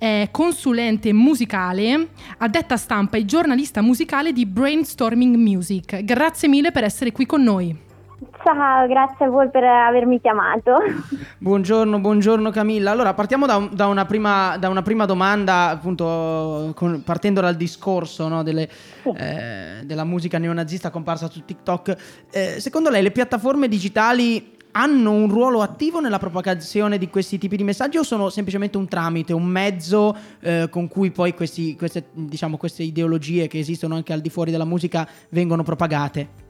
è 0.00 0.28
consulente 0.30 1.12
musicale, 1.12 2.08
addetta 2.38 2.78
stampa 2.78 3.18
e 3.18 3.26
giornalista 3.26 3.82
musicale 3.82 4.32
di 4.32 4.46
Brainstorming 4.46 5.36
Music. 5.36 6.02
Grazie 6.04 6.48
mille 6.48 6.72
per 6.72 6.84
essere 6.84 7.12
qui 7.12 7.26
con 7.26 7.42
noi. 7.42 7.76
Ciao, 8.42 8.86
grazie 8.86 9.26
a 9.26 9.28
voi 9.28 9.50
per 9.50 9.62
avermi 9.62 10.18
chiamato. 10.18 10.76
Buongiorno, 11.36 11.98
buongiorno 11.98 12.48
Camilla. 12.48 12.90
Allora, 12.92 13.12
partiamo 13.12 13.44
da, 13.44 13.56
un- 13.56 13.68
da 13.74 13.88
una, 13.88 14.06
prima, 14.06 14.56
da 14.56 14.70
una 14.70 14.80
prima 14.80 15.04
domanda, 15.04 15.68
appunto, 15.68 16.72
con- 16.74 17.02
partendo 17.04 17.42
dal 17.42 17.56
discorso 17.56 18.26
no, 18.28 18.42
delle, 18.42 18.70
eh, 19.16 19.82
della 19.84 20.04
musica 20.04 20.38
neonazista 20.38 20.88
comparsa 20.88 21.28
su 21.28 21.44
TikTok. 21.44 21.96
Eh, 22.30 22.56
secondo 22.58 22.88
lei 22.88 23.02
le 23.02 23.10
piattaforme 23.10 23.68
digitali 23.68 24.56
hanno 24.72 25.12
un 25.12 25.28
ruolo 25.28 25.60
attivo 25.62 26.00
nella 26.00 26.18
propagazione 26.18 26.98
di 26.98 27.08
questi 27.08 27.38
tipi 27.38 27.56
di 27.56 27.64
messaggi 27.64 27.98
o 27.98 28.02
sono 28.02 28.28
semplicemente 28.28 28.76
un 28.76 28.88
tramite, 28.88 29.32
un 29.32 29.44
mezzo 29.44 30.16
eh, 30.40 30.68
con 30.70 30.88
cui 30.88 31.10
poi 31.10 31.34
questi- 31.34 31.76
queste, 31.76 32.06
diciamo, 32.12 32.56
queste 32.56 32.82
ideologie 32.82 33.46
che 33.46 33.58
esistono 33.58 33.94
anche 33.94 34.12
al 34.12 34.20
di 34.20 34.30
fuori 34.30 34.50
della 34.50 34.64
musica 34.64 35.06
vengono 35.30 35.62
propagate? 35.62 36.48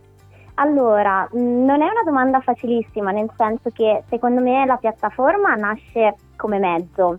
Allora, 0.55 1.29
mh, 1.31 1.39
non 1.39 1.81
è 1.81 1.89
una 1.89 2.03
domanda 2.05 2.41
facilissima, 2.41 3.11
nel 3.11 3.31
senso 3.37 3.71
che 3.73 4.03
secondo 4.09 4.41
me 4.41 4.67
la 4.67 4.77
piattaforma 4.77 5.55
nasce 5.55 6.17
come 6.37 6.59
mezzo, 6.59 7.19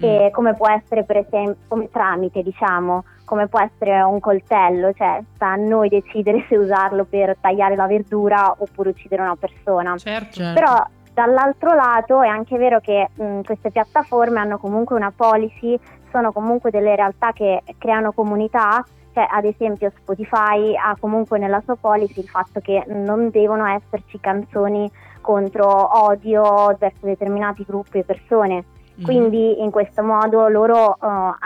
e 0.00 0.30
come 0.32 0.54
può 0.54 0.68
essere 0.68 1.04
per 1.04 1.16
esempio 1.16 1.56
come 1.66 1.90
tramite, 1.90 2.42
diciamo, 2.42 3.04
come 3.28 3.46
può 3.46 3.60
essere 3.60 4.00
un 4.00 4.20
coltello, 4.20 4.92
cioè 4.94 5.22
sta 5.34 5.48
a 5.48 5.56
noi 5.56 5.90
decidere 5.90 6.44
se 6.48 6.56
usarlo 6.56 7.04
per 7.04 7.36
tagliare 7.38 7.76
la 7.76 7.86
verdura 7.86 8.54
oppure 8.56 8.88
uccidere 8.88 9.20
una 9.20 9.36
persona. 9.36 9.96
Certo. 9.98 10.42
Però 10.54 10.82
dall'altro 11.12 11.74
lato 11.74 12.22
è 12.22 12.28
anche 12.28 12.56
vero 12.56 12.80
che 12.80 13.10
mh, 13.12 13.42
queste 13.42 13.70
piattaforme 13.70 14.40
hanno 14.40 14.56
comunque 14.56 14.96
una 14.96 15.12
policy, 15.14 15.78
sono 16.10 16.32
comunque 16.32 16.70
delle 16.70 16.96
realtà 16.96 17.32
che 17.32 17.62
creano 17.76 18.12
comunità, 18.12 18.82
cioè 19.12 19.26
ad 19.30 19.44
esempio 19.44 19.92
Spotify 20.00 20.74
ha 20.74 20.96
comunque 20.98 21.38
nella 21.38 21.60
sua 21.64 21.76
policy 21.76 22.20
il 22.20 22.28
fatto 22.28 22.60
che 22.60 22.82
non 22.86 23.28
devono 23.28 23.66
esserci 23.66 24.18
canzoni 24.20 24.90
contro 25.20 26.06
odio 26.06 26.74
verso 26.78 27.04
determinati 27.04 27.62
gruppi 27.66 27.98
e 27.98 28.04
persone. 28.04 28.64
Mhm. 28.98 29.04
Quindi 29.04 29.62
in 29.62 29.70
questo 29.70 30.02
modo 30.02 30.48
loro 30.48 30.94
eh, 30.96 30.98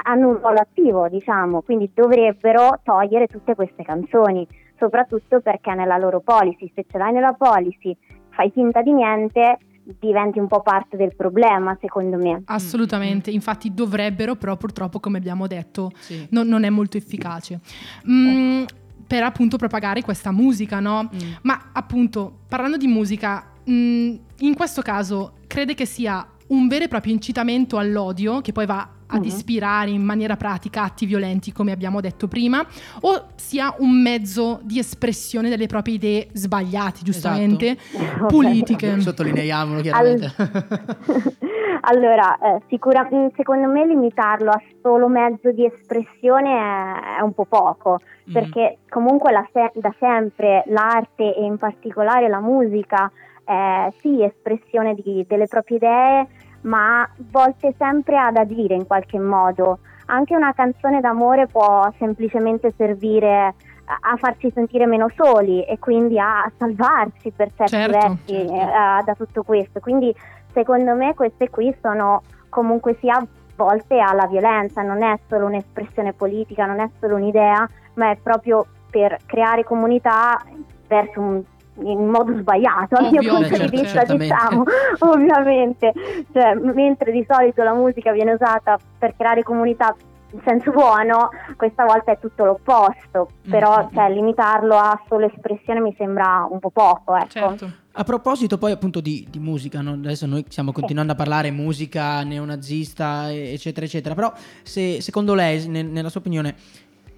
hanno 0.04 0.28
un 0.28 0.38
ruolo 0.38 0.59
attivo, 0.59 1.09
diciamo, 1.09 1.61
quindi 1.61 1.90
dovrebbero 1.92 2.80
togliere 2.82 3.26
tutte 3.26 3.54
queste 3.54 3.82
canzoni, 3.82 4.47
soprattutto 4.78 5.40
perché 5.40 5.75
nella 5.75 5.99
loro 5.99 6.21
policy, 6.21 6.73
se 6.75 6.87
ce 6.90 6.97
l'hai 6.97 7.12
nella 7.12 7.35
policy, 7.35 7.94
fai 8.30 8.50
finta 8.50 8.80
di 8.80 8.92
niente, 8.92 9.59
diventi 9.99 10.38
un 10.38 10.47
po' 10.47 10.62
parte 10.62 10.97
del 10.97 11.14
problema, 11.14 11.76
secondo 11.78 12.16
me. 12.16 12.42
Assolutamente, 12.47 13.30
infatti 13.30 13.75
dovrebbero, 13.75 14.35
però 14.37 14.56
purtroppo 14.56 14.99
come 14.99 15.18
abbiamo 15.18 15.47
detto 15.47 15.90
Sì. 15.99 16.26
non, 16.30 16.47
non 16.47 16.64
è 16.64 16.71
molto 16.71 16.97
efficace. 16.97 17.61
Mm, 18.09 18.64
per 19.06 19.25
appunto 19.25 19.59
propagare 19.59 20.00
questa 20.00 20.32
musica, 20.32 20.80
no? 20.80 21.11
Mm. 21.14 21.32
Ma 21.42 21.71
appunto, 21.73 22.38
parlando 22.49 22.78
di 22.78 22.87
musica, 22.87 23.44
mm, 23.68 24.14
in 24.38 24.54
questo 24.56 24.80
caso 24.80 25.35
crede 25.47 25.75
che 25.75 25.85
sia 25.85 26.26
un 26.52 26.68
vero 26.68 26.85
e 26.85 26.88
proprio 26.88 27.12
incitamento 27.12 27.78
all'odio 27.78 28.40
che 28.40 28.52
poi 28.52 28.66
va 28.66 28.88
ad 29.06 29.21
Mhm. 29.21 29.26
ispirare 29.26 29.90
in 29.90 30.02
maniera 30.02 30.37
pratica 30.37 30.85
atti 30.85 31.04
violenti, 31.04 31.52
come 31.52 31.71
abbiamo 31.73 32.00
detto 32.00 32.28
prima, 32.28 32.64
o 33.02 33.26
sia 33.37 33.75
un 33.78 34.00
mezzo 34.00 34.61
di 34.62 34.78
espressione 34.78 35.50
delle 35.50 35.66
proprie 35.66 35.94
idee 35.97 36.28
sbagliate, 36.32 37.00
giustamente, 37.02 37.76
politiche. 38.28 38.99
Sottolineiamolo 39.00 39.80
chiaramente. 39.82 40.32
allora, 41.82 42.38
eh, 42.38 42.62
sicura- 42.68 43.06
mh, 43.11 43.32
secondo 43.37 43.68
me 43.68 43.87
limitarlo 43.87 44.50
a 44.50 44.61
solo 44.80 45.09
mezzo 45.09 45.50
di 45.52 45.64
espressione 45.66 46.50
è, 46.50 47.18
è 47.18 47.23
un 47.23 47.32
po' 47.35 47.44
poco, 47.44 48.00
Mm. 48.30 48.32
perché 48.32 48.78
comunque 48.88 49.32
la 49.32 49.44
se- 49.52 49.73
da 49.75 49.92
sempre 49.99 50.62
l'arte 50.68 51.35
e 51.37 51.44
in 51.44 51.56
particolare 51.59 52.28
la 52.28 52.40
musica 52.40 53.11
è 53.44 53.92
sì 54.00 54.22
espressione 54.22 54.94
di- 54.94 55.25
delle 55.28 55.46
proprie 55.46 55.76
idee, 55.76 56.26
ma 56.62 57.08
volte 57.30 57.75
sempre 57.78 58.18
ad 58.18 58.37
agire 58.37 58.75
in 58.75 58.87
qualche 58.87 59.18
modo. 59.18 59.78
Anche 60.06 60.37
una 60.37 60.52
canzone 60.52 61.00
d'amore 61.00 61.46
può 61.46 61.88
semplicemente 61.99 62.72
servire 62.76 63.44
a 63.46 63.54
a 63.84 64.16
farci 64.16 64.50
sentire 64.54 64.87
meno 64.87 65.11
soli 65.14 65.64
e 65.64 65.78
quindi 65.78 66.18
a 66.18 66.50
salvarci 66.56 67.30
per 67.32 67.50
certi 67.54 67.75
Certo, 67.75 67.99
versi 67.99 68.49
certo. 68.49 68.54
eh, 68.54 69.02
da 69.04 69.14
tutto 69.14 69.42
questo. 69.42 69.80
Quindi 69.80 70.14
secondo 70.52 70.94
me 70.94 71.14
queste 71.14 71.50
qui 71.50 71.75
sono 71.82 72.22
comunque 72.49 72.96
sia 73.00 73.22
volte 73.56 73.99
alla 73.99 74.26
violenza, 74.26 74.82
non 74.82 75.02
è 75.02 75.18
solo 75.28 75.46
un'espressione 75.46 76.12
politica, 76.12 76.64
non 76.64 76.80
è 76.80 76.88
solo 77.00 77.16
un'idea, 77.16 77.68
ma 77.94 78.11
è 78.11 78.16
proprio 78.16 78.64
per 78.90 79.18
creare 79.26 79.64
comunità 79.64 80.40
verso 80.87 81.20
un 81.20 81.42
in 81.81 82.07
modo 82.09 82.37
sbagliato 82.37 82.97
dal 83.00 83.11
mio 83.11 83.23
punto 83.23 83.49
certo, 83.49 83.64
di 83.64 83.81
vista 83.81 84.05
certamente. 84.05 84.25
diciamo 84.25 84.62
ovviamente 85.12 85.93
cioè, 86.33 86.55
mentre 86.55 87.12
di 87.12 87.25
solito 87.29 87.62
la 87.62 87.73
musica 87.75 88.12
viene 88.12 88.33
usata 88.33 88.79
per 88.99 89.14
creare 89.17 89.43
comunità 89.43 89.95
in 90.35 90.41
senso 90.45 90.71
buono 90.71 91.31
questa 91.57 91.85
volta 91.85 92.12
è 92.12 92.19
tutto 92.19 92.45
l'opposto 92.45 93.29
però 93.49 93.88
Mm. 93.91 93.95
cioè, 93.95 94.11
limitarlo 94.11 94.76
a 94.76 95.00
solo 95.09 95.26
espressione 95.26 95.81
mi 95.81 95.95
sembra 95.97 96.47
un 96.50 96.59
po' 96.59 96.71
poco 96.71 97.17
ecco. 97.17 97.29
Certo. 97.29 97.71
A 97.95 98.05
proposito 98.05 98.57
poi 98.57 98.73
appunto 98.73 99.02
di, 99.02 99.26
di 99.29 99.38
musica, 99.38 99.83
no? 99.83 99.93
adesso 99.93 100.25
noi 100.25 100.43
stiamo 100.49 100.73
continuando 100.73 101.12
a 101.12 101.14
parlare 101.14 101.50
musica 101.50 102.23
neonazista 102.23 103.31
eccetera 103.31 103.85
eccetera, 103.85 104.14
però 104.14 104.33
se, 104.62 105.02
secondo 105.02 105.35
lei, 105.35 105.69
ne- 105.69 105.83
nella 105.83 106.09
sua 106.09 106.21
opinione, 106.21 106.55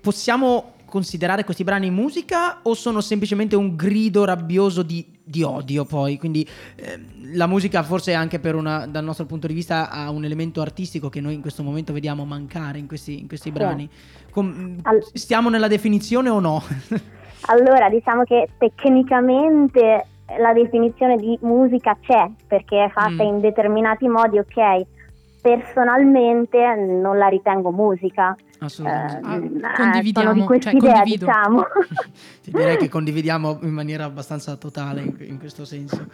possiamo 0.01 0.73
considerare 0.95 1.43
questi 1.43 1.65
brani 1.65 1.91
musica 1.91 2.61
o 2.63 2.73
sono 2.75 3.01
semplicemente 3.01 3.57
un 3.57 3.75
grido 3.75 4.25
rabbioso 4.25 4.85
di, 4.85 5.05
di 5.25 5.43
odio 5.43 5.85
poi? 5.85 6.17
Quindi 6.19 6.47
ehm, 6.77 7.35
la 7.35 7.49
musica 7.49 7.83
forse 7.83 8.15
anche 8.15 8.39
per 8.39 8.55
una, 8.55 8.87
dal 8.87 9.03
nostro 9.03 9.27
punto 9.27 9.49
di 9.49 9.55
vista 9.55 9.91
ha 9.91 10.09
un 10.11 10.25
elemento 10.25 10.61
artistico 10.61 11.09
che 11.09 11.21
noi 11.21 11.35
in 11.35 11.41
questo 11.41 11.65
momento 11.65 11.93
vediamo 11.93 12.25
mancare 12.25 12.79
in 12.79 12.87
questi, 12.87 13.19
in 13.19 13.27
questi 13.27 13.51
brani. 13.51 13.89
Com- 14.31 14.79
Al- 14.83 15.03
stiamo 15.15 15.51
nella 15.51 15.67
definizione 15.67 16.29
o 16.29 16.39
no? 16.39 16.63
Allora, 17.47 17.91
diciamo 17.91 18.23
che 18.23 18.49
tecnicamente 18.57 20.07
la 20.39 20.55
definizione 20.55 21.17
di 21.19 21.37
musica 21.43 21.95
c'è 22.01 22.31
perché 22.47 22.85
è 22.85 22.89
fatta 22.91 23.23
Mm. 23.23 23.35
in 23.35 23.41
determinati 23.41 24.07
modi, 24.09 24.39
ok. 24.39 24.87
Personalmente 25.45 26.59
non 26.75 27.19
la 27.19 27.29
ritengo 27.29 27.71
musica. 27.71 28.35
Assolutamente. 28.61 29.67
Ah, 29.67 29.73
Eh, 29.73 29.77
condividiamo, 29.77 30.33
sono 30.33 30.57
di 30.57 30.61
cioè, 30.63 30.75
idea, 30.75 30.93
condivido. 30.95 31.27
diciamo. 31.27 31.65
Sì, 32.41 32.51
direi 32.51 32.77
che 32.79 32.89
condividiamo 32.89 33.59
in 33.63 33.73
maniera 33.73 34.05
abbastanza 34.05 34.57
totale 34.57 35.03
in, 35.03 35.15
in 35.21 35.39
questo 35.39 35.67
senso. 35.67 36.07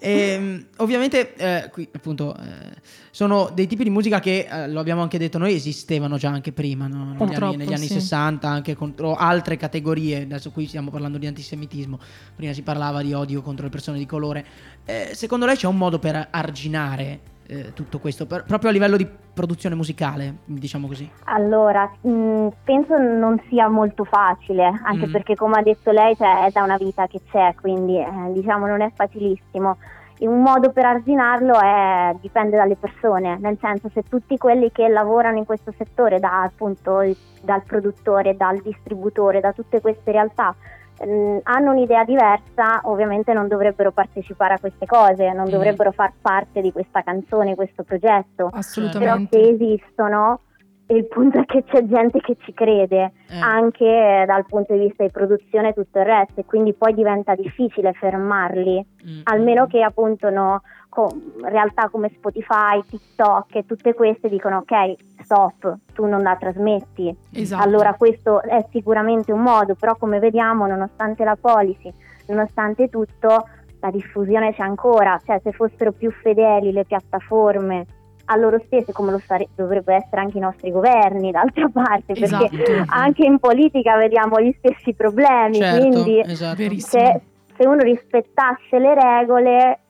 Ehm, 0.00 0.66
ovviamente, 0.78 1.34
eh, 1.36 1.68
qui 1.70 1.88
appunto, 1.92 2.36
eh, 2.36 2.74
sono 3.12 3.50
dei 3.54 3.68
tipi 3.68 3.84
di 3.84 3.90
musica 3.90 4.18
che, 4.18 4.48
eh, 4.50 4.68
lo 4.68 4.80
abbiamo 4.80 5.02
anche 5.02 5.18
detto 5.18 5.38
noi, 5.38 5.54
esistevano 5.54 6.16
già 6.16 6.30
anche 6.30 6.50
prima, 6.50 6.88
no? 6.88 7.14
negli, 7.16 7.34
anni, 7.34 7.56
negli 7.56 7.72
anni 7.72 7.86
sì. 7.86 7.94
60, 7.94 8.48
anche 8.48 8.74
contro 8.74 9.14
altre 9.14 9.56
categorie. 9.56 10.22
Adesso 10.22 10.50
qui 10.50 10.66
stiamo 10.66 10.90
parlando 10.90 11.18
di 11.18 11.28
antisemitismo, 11.28 12.00
prima 12.34 12.52
si 12.52 12.62
parlava 12.62 13.00
di 13.00 13.12
odio 13.12 13.42
contro 13.42 13.64
le 13.64 13.70
persone 13.70 13.98
di 13.98 14.06
colore. 14.06 14.44
Eh, 14.84 15.10
secondo 15.14 15.46
lei 15.46 15.54
c'è 15.54 15.68
un 15.68 15.76
modo 15.76 16.00
per 16.00 16.28
arginare 16.32 17.30
eh, 17.46 17.72
tutto 17.72 17.98
questo, 17.98 18.26
per- 18.26 18.44
proprio 18.44 18.70
a 18.70 18.72
livello 18.72 18.96
di 18.96 19.06
produzione 19.34 19.74
musicale, 19.74 20.36
diciamo 20.44 20.86
così? 20.86 21.10
Allora, 21.24 21.90
mh, 22.00 22.48
penso 22.64 22.96
non 22.98 23.40
sia 23.48 23.68
molto 23.68 24.04
facile, 24.04 24.80
anche 24.84 25.06
Mm. 25.06 25.12
perché 25.12 25.34
come 25.34 25.58
ha 25.58 25.62
detto 25.62 25.90
lei 25.90 26.14
cioè, 26.16 26.46
è 26.46 26.50
da 26.50 26.62
una 26.62 26.76
vita 26.76 27.06
che 27.06 27.20
c'è, 27.30 27.54
quindi 27.60 27.98
eh, 27.98 28.06
diciamo 28.32 28.66
non 28.66 28.80
è 28.82 28.90
facilissimo. 28.94 29.76
Un 30.22 30.40
modo 30.40 30.70
per 30.70 30.84
arginarlo 30.84 31.58
è, 31.60 32.14
dipende 32.20 32.56
dalle 32.56 32.76
persone, 32.76 33.38
nel 33.40 33.58
senso 33.60 33.90
se 33.92 34.04
tutti 34.08 34.38
quelli 34.38 34.70
che 34.70 34.86
lavorano 34.88 35.36
in 35.38 35.44
questo 35.44 35.72
settore, 35.76 36.20
da, 36.20 36.42
appunto 36.42 37.00
dal 37.42 37.62
produttore, 37.64 38.36
dal 38.36 38.58
distributore, 38.62 39.40
da 39.40 39.52
tutte 39.52 39.80
queste 39.80 40.12
realtà, 40.12 40.54
ehm, 41.02 41.40
hanno 41.44 41.70
un'idea 41.72 42.04
diversa, 42.04 42.80
ovviamente 42.84 43.32
non 43.32 43.48
dovrebbero 43.48 43.90
partecipare 43.92 44.54
a 44.54 44.58
queste 44.58 44.86
cose, 44.86 45.32
non 45.32 45.46
Mm. 45.46 45.50
dovrebbero 45.50 45.90
far 45.92 46.12
parte 46.20 46.60
di 46.60 46.72
questa 46.72 47.02
canzone, 47.02 47.54
questo 47.54 47.82
progetto. 47.82 48.46
Però 48.48 48.48
Assolutamente. 48.58 49.36
se 49.42 49.48
esistono, 49.50 50.40
e 50.86 50.96
il 50.96 51.06
punto 51.06 51.38
è 51.38 51.44
che 51.44 51.64
c'è 51.64 51.84
gente 51.86 52.20
che 52.20 52.36
ci 52.40 52.52
crede, 52.52 53.12
Eh. 53.30 53.38
anche 53.40 54.24
dal 54.26 54.44
punto 54.46 54.72
di 54.74 54.80
vista 54.80 55.04
di 55.04 55.10
produzione 55.10 55.68
e 55.68 55.72
tutto 55.74 55.98
il 56.00 56.04
resto, 56.04 56.40
e 56.40 56.44
quindi 56.44 56.72
poi 56.74 56.92
diventa 56.94 57.34
difficile 57.34 57.92
fermarli, 57.92 58.84
Mm. 59.06 59.20
almeno 59.24 59.66
che 59.66 59.82
appunto 59.82 60.28
no, 60.30 60.62
co- 60.88 61.10
realtà 61.42 61.88
come 61.88 62.10
Spotify, 62.14 62.82
TikTok 62.86 63.54
e 63.56 63.66
tutte 63.66 63.94
queste 63.94 64.28
dicono 64.28 64.58
ok, 64.58 64.94
stop, 65.22 65.76
tu 65.94 66.04
non 66.06 66.20
la 66.22 66.36
trasmetti. 66.36 67.16
Esatto. 67.32 67.62
Allora 67.62 67.94
questo 67.94 68.42
è 68.42 68.64
sicuramente 68.70 69.32
un 69.32 69.40
modo, 69.40 69.74
però 69.74 69.96
come 69.96 70.18
vediamo, 70.18 70.66
nonostante 70.66 71.24
la 71.24 71.36
policy, 71.40 71.92
nonostante 72.28 72.88
tutto, 72.88 73.48
la 73.80 73.90
diffusione 73.90 74.52
c'è 74.52 74.62
ancora, 74.62 75.18
cioè 75.24 75.40
se 75.42 75.50
fossero 75.52 75.90
più 75.92 76.10
fedeli 76.12 76.70
le 76.70 76.84
piattaforme 76.84 77.86
a 78.26 78.36
loro 78.36 78.60
stesse, 78.66 78.92
come 78.92 79.10
lo 79.10 79.18
sare- 79.18 79.48
dovrebbero 79.54 79.98
essere 79.98 80.20
anche 80.20 80.38
i 80.38 80.40
nostri 80.40 80.70
governi, 80.70 81.30
d'altra 81.30 81.68
parte, 81.72 82.14
perché 82.14 82.48
Esatto. 82.50 82.84
anche 82.86 83.24
in 83.24 83.38
politica 83.38 83.96
vediamo 83.96 84.40
gli 84.40 84.54
stessi 84.58 84.94
problemi, 84.94 85.56
Certo, 85.56 85.78
quindi 85.88 86.20
esatto. 86.20 86.78
Se, 86.78 87.20
se 87.56 87.66
uno 87.66 87.82
rispettasse 87.82 88.78
le 88.78 88.94
regole, 88.94 89.80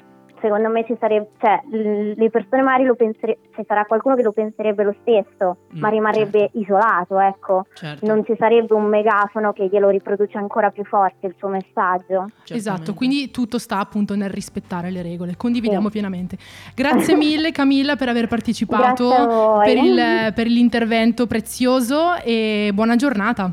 secondo 0.43 0.69
me 0.69 0.85
ci 0.85 0.95
sarebbe, 1.01 1.31
cioè, 1.41 1.63
le 1.71 2.29
persone 2.31 2.61
magari 2.63 2.85
lo 2.85 2.95
pensere, 2.97 3.39
ci 3.55 3.63
sarà 3.67 3.85
qualcuno 3.87 4.15
che 4.17 4.23
lo 4.23 4.33
penserebbe 4.33 4.83
lo 4.85 4.95
stesso, 5.01 5.57
Mm, 5.75 5.79
ma 5.81 5.89
rimarrebbe 5.89 6.51
isolato, 6.55 7.19
ecco. 7.19 7.65
Certo. 7.73 8.05
Non 8.05 8.25
ci 8.27 8.35
sarebbe 8.39 8.75
un 8.75 8.85
megafono 8.85 9.53
che 9.55 9.69
glielo 9.69 9.89
riproduce 9.89 10.37
ancora 10.37 10.69
più 10.71 10.85
forte 10.85 11.27
il 11.29 11.35
suo 11.39 11.49
messaggio. 11.49 12.29
Esatto, 12.51 12.93
quindi 12.93 13.31
tutto 13.31 13.59
sta 13.59 13.79
appunto 13.79 14.15
nel 14.15 14.29
rispettare 14.29 14.91
le 14.91 15.01
regole, 15.01 15.37
condividiamo 15.37 15.87
Sì. 15.87 15.93
pienamente. 15.93 16.37
Grazie 16.75 17.15
mille 17.17 17.53
Camilla 17.53 17.97
per 17.97 18.09
aver 18.09 18.27
partecipato, 18.29 19.61
per, 19.65 19.77
il- 19.79 20.33
per 20.35 20.47
l'intervento 20.47 21.27
prezioso 21.27 22.15
e 22.23 22.71
buona 22.75 22.97
giornata. 22.97 23.51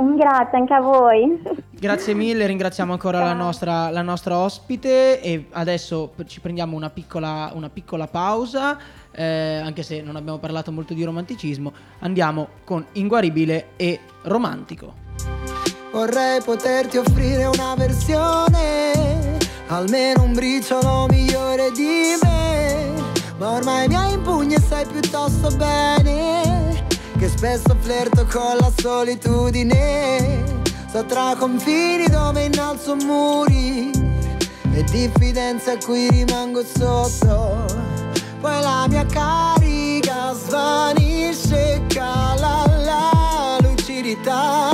Grazie 0.00 0.56
anche 0.58 0.72
a 0.72 0.80
voi. 0.80 1.42
Grazie 1.70 2.14
mille, 2.14 2.46
ringraziamo 2.46 2.92
ancora 2.92 3.22
la 3.22 3.34
nostra, 3.34 3.90
la 3.90 4.00
nostra 4.00 4.38
ospite 4.38 5.20
e 5.20 5.46
adesso 5.50 6.12
ci 6.26 6.40
prendiamo 6.40 6.74
una 6.74 6.88
piccola, 6.88 7.50
una 7.54 7.68
piccola 7.68 8.06
pausa, 8.06 8.78
eh, 9.12 9.60
anche 9.62 9.82
se 9.82 10.00
non 10.00 10.16
abbiamo 10.16 10.38
parlato 10.38 10.72
molto 10.72 10.94
di 10.94 11.04
romanticismo, 11.04 11.72
andiamo 11.98 12.48
con 12.64 12.84
Inguaribile 12.92 13.72
e 13.76 14.00
Romantico. 14.22 14.94
Vorrei 15.92 16.40
poterti 16.40 16.96
offrire 16.96 17.44
una 17.44 17.74
versione, 17.76 19.36
almeno 19.66 20.22
un 20.22 20.32
briciolo 20.32 21.06
migliore 21.10 21.72
di 21.72 22.16
me. 22.22 22.92
Ma 23.36 23.50
ormai 23.52 23.88
mi 23.88 23.96
hai 23.96 24.14
in 24.14 24.22
pugno 24.22 24.56
e 24.56 24.60
sai 24.60 24.86
piuttosto 24.86 25.54
bene 25.56 26.49
che 27.20 27.28
spesso 27.28 27.76
flirto 27.80 28.26
con 28.32 28.56
la 28.56 28.72
solitudine. 28.74 30.62
Sto 30.88 31.04
tra 31.04 31.34
confini 31.38 32.08
dove 32.08 32.44
innalzo 32.44 32.96
muri 32.96 33.90
e 34.72 34.82
diffidenza 34.84 35.72
a 35.72 35.76
cui 35.76 36.08
rimango 36.08 36.64
sotto. 36.64 37.66
Poi 38.40 38.60
la 38.62 38.86
mia 38.88 39.04
carica 39.04 40.32
svanisce, 40.32 41.82
cala 41.88 42.64
la 42.84 43.58
lucidità. 43.60 44.70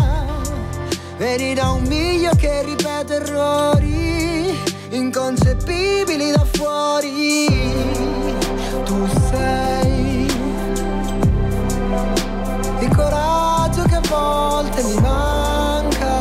Veni 1.16 1.52
da 1.52 1.70
un 1.70 1.82
miglio 1.82 2.30
che 2.36 2.62
ripete 2.62 3.14
errori 3.14 4.56
inconcepibili 4.90 6.30
da 6.30 6.46
fuori. 6.52 7.46
Tu 8.84 9.08
sei 9.30 9.75
volte 14.16 14.82
mi 14.82 14.94
manca. 15.00 16.14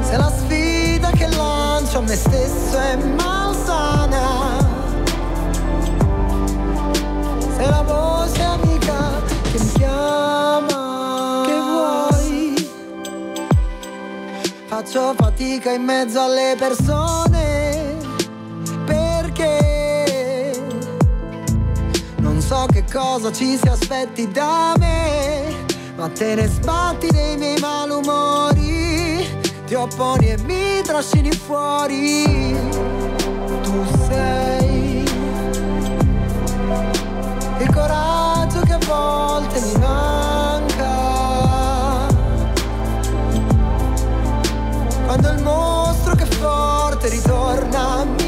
Se 0.00 0.16
la 0.16 0.30
sfida 0.30 1.10
che 1.10 1.28
lancio 1.28 1.98
a 1.98 2.02
me 2.02 2.16
stesso 2.16 2.78
è 2.78 2.96
malsana. 2.96 4.26
Sei 7.56 7.68
la 7.68 7.82
voce 7.82 8.42
amica 8.42 9.22
che 9.52 9.58
mi 9.58 9.72
chiama. 9.72 11.42
Che 11.46 11.60
vuoi? 11.70 12.70
Faccio 14.66 15.14
fatica 15.16 15.72
in 15.72 15.82
mezzo 15.82 16.20
alle 16.20 16.56
persone. 16.58 17.53
Cosa 22.94 23.32
ci 23.32 23.58
si 23.58 23.66
aspetti 23.66 24.30
da 24.30 24.74
me. 24.78 25.52
Ma 25.96 26.08
te 26.08 26.36
ne 26.36 26.46
sbatti 26.46 27.08
dei 27.08 27.36
miei 27.36 27.58
malumori. 27.58 29.26
Ti 29.66 29.74
opponi 29.74 30.30
e 30.30 30.38
mi 30.44 30.80
trascini 30.82 31.32
fuori. 31.32 32.56
Tu 33.62 33.84
sei 34.06 35.04
il 37.58 37.74
coraggio 37.74 38.60
che 38.60 38.72
a 38.72 38.78
volte 38.86 39.60
mi 39.60 39.72
manca. 39.80 40.92
Quando 45.06 45.30
il 45.30 45.42
mostro 45.42 46.14
che 46.14 46.22
è 46.22 46.26
forte 46.26 47.08
ritorna 47.08 48.23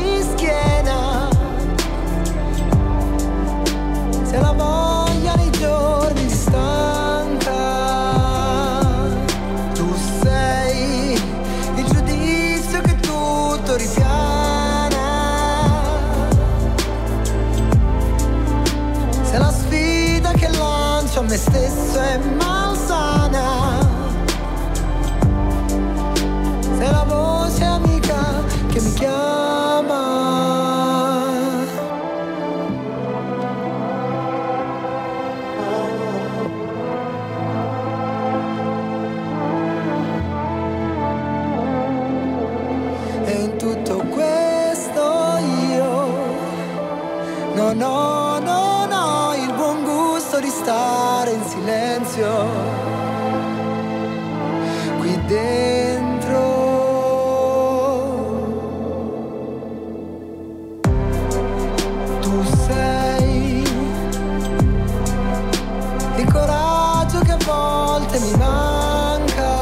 manca. 68.36 69.54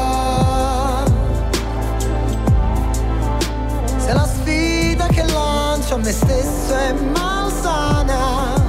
Se 3.97 4.13
la 4.13 4.27
sfida 4.27 5.07
che 5.07 5.25
lancio 5.25 5.95
a 5.95 5.99
me 5.99 6.13
stesso 6.13 6.75
è 6.75 6.93
malsana. 6.93 8.63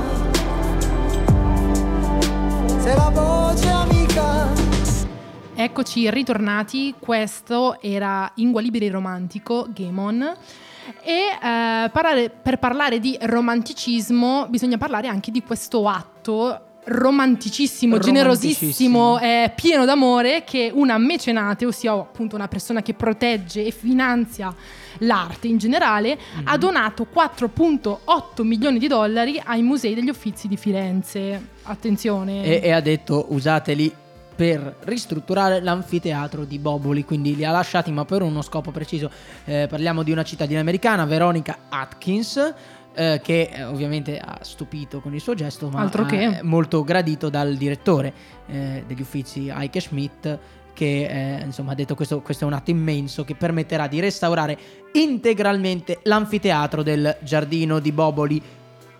Se 2.79 2.93
la 2.93 3.09
voce 3.09 3.69
amica 3.69 4.53
Eccoci 5.57 6.09
ritornati, 6.11 6.93
questo 6.99 7.81
era 7.81 8.29
Ingualibile 8.35 8.89
Romantico, 8.89 9.67
Game 9.73 10.01
On. 10.01 10.37
E 11.01 11.11
eh, 11.11 11.89
parlare- 11.91 12.29
per 12.29 12.59
parlare 12.59 12.99
di 12.99 13.17
romanticismo 13.21 14.47
bisogna 14.49 14.77
parlare 14.77 15.07
anche 15.07 15.31
di 15.31 15.41
questo 15.41 15.87
atto 15.87 16.64
romanticissimo, 16.85 17.97
generosissimo, 17.97 19.19
eh, 19.19 19.51
pieno 19.55 19.85
d'amore 19.85 20.43
che 20.43 20.71
una 20.73 20.97
mecenate, 20.97 21.65
ossia 21.65 21.93
appunto 21.93 22.35
una 22.35 22.47
persona 22.47 22.81
che 22.81 22.93
protegge 22.93 23.65
e 23.65 23.71
finanzia 23.71 24.53
l'arte 24.99 25.47
in 25.47 25.57
generale, 25.57 26.17
ha 26.43 26.57
donato 26.57 27.07
4.8 27.13 28.43
milioni 28.43 28.79
di 28.79 28.87
dollari 28.87 29.41
ai 29.43 29.61
musei 29.61 29.93
degli 29.93 30.09
Uffizi 30.09 30.47
di 30.47 30.57
Firenze. 30.57 31.53
Attenzione. 31.63 32.43
E, 32.43 32.59
e 32.63 32.71
ha 32.71 32.81
detto 32.81 33.25
usateli 33.29 33.93
per 34.35 34.77
ristrutturare 34.81 35.61
l'anfiteatro 35.61 36.43
di 36.43 36.59
Boboli, 36.59 37.05
quindi 37.05 37.35
li 37.35 37.45
ha 37.45 37.51
lasciati 37.51 37.91
ma 37.91 38.05
per 38.05 38.21
uno 38.21 38.41
scopo 38.41 38.71
preciso. 38.71 39.09
Eh, 39.45 39.67
parliamo 39.69 40.03
di 40.03 40.11
una 40.11 40.23
cittadina 40.23 40.59
americana, 40.59 41.05
Veronica 41.05 41.57
Atkins, 41.69 42.53
eh, 42.95 43.19
che 43.23 43.49
eh, 43.51 43.63
ovviamente 43.63 44.17
ha 44.17 44.39
stupito 44.41 45.01
con 45.01 45.13
il 45.13 45.21
suo 45.21 45.33
gesto, 45.33 45.69
ma 45.69 45.81
Altro 45.81 46.05
che. 46.05 46.39
è 46.39 46.41
molto 46.41 46.83
gradito 46.83 47.29
dal 47.29 47.55
direttore 47.55 48.13
eh, 48.47 48.83
degli 48.87 49.01
uffizi 49.01 49.49
Heike 49.49 49.79
Schmidt 49.79 50.39
che 50.73 51.05
eh, 51.05 51.43
insomma 51.43 51.71
ha 51.71 51.75
detto 51.75 51.95
questo, 51.95 52.21
questo 52.21 52.43
è 52.43 52.47
un 52.47 52.53
atto 52.53 52.69
immenso 52.69 53.23
che 53.23 53.33
permetterà 53.35 53.87
di 53.87 53.99
restaurare 53.99 54.57
integralmente 54.93 55.99
l'anfiteatro 56.03 56.83
del 56.83 57.17
giardino 57.21 57.79
di 57.79 57.91
Boboli. 57.91 58.41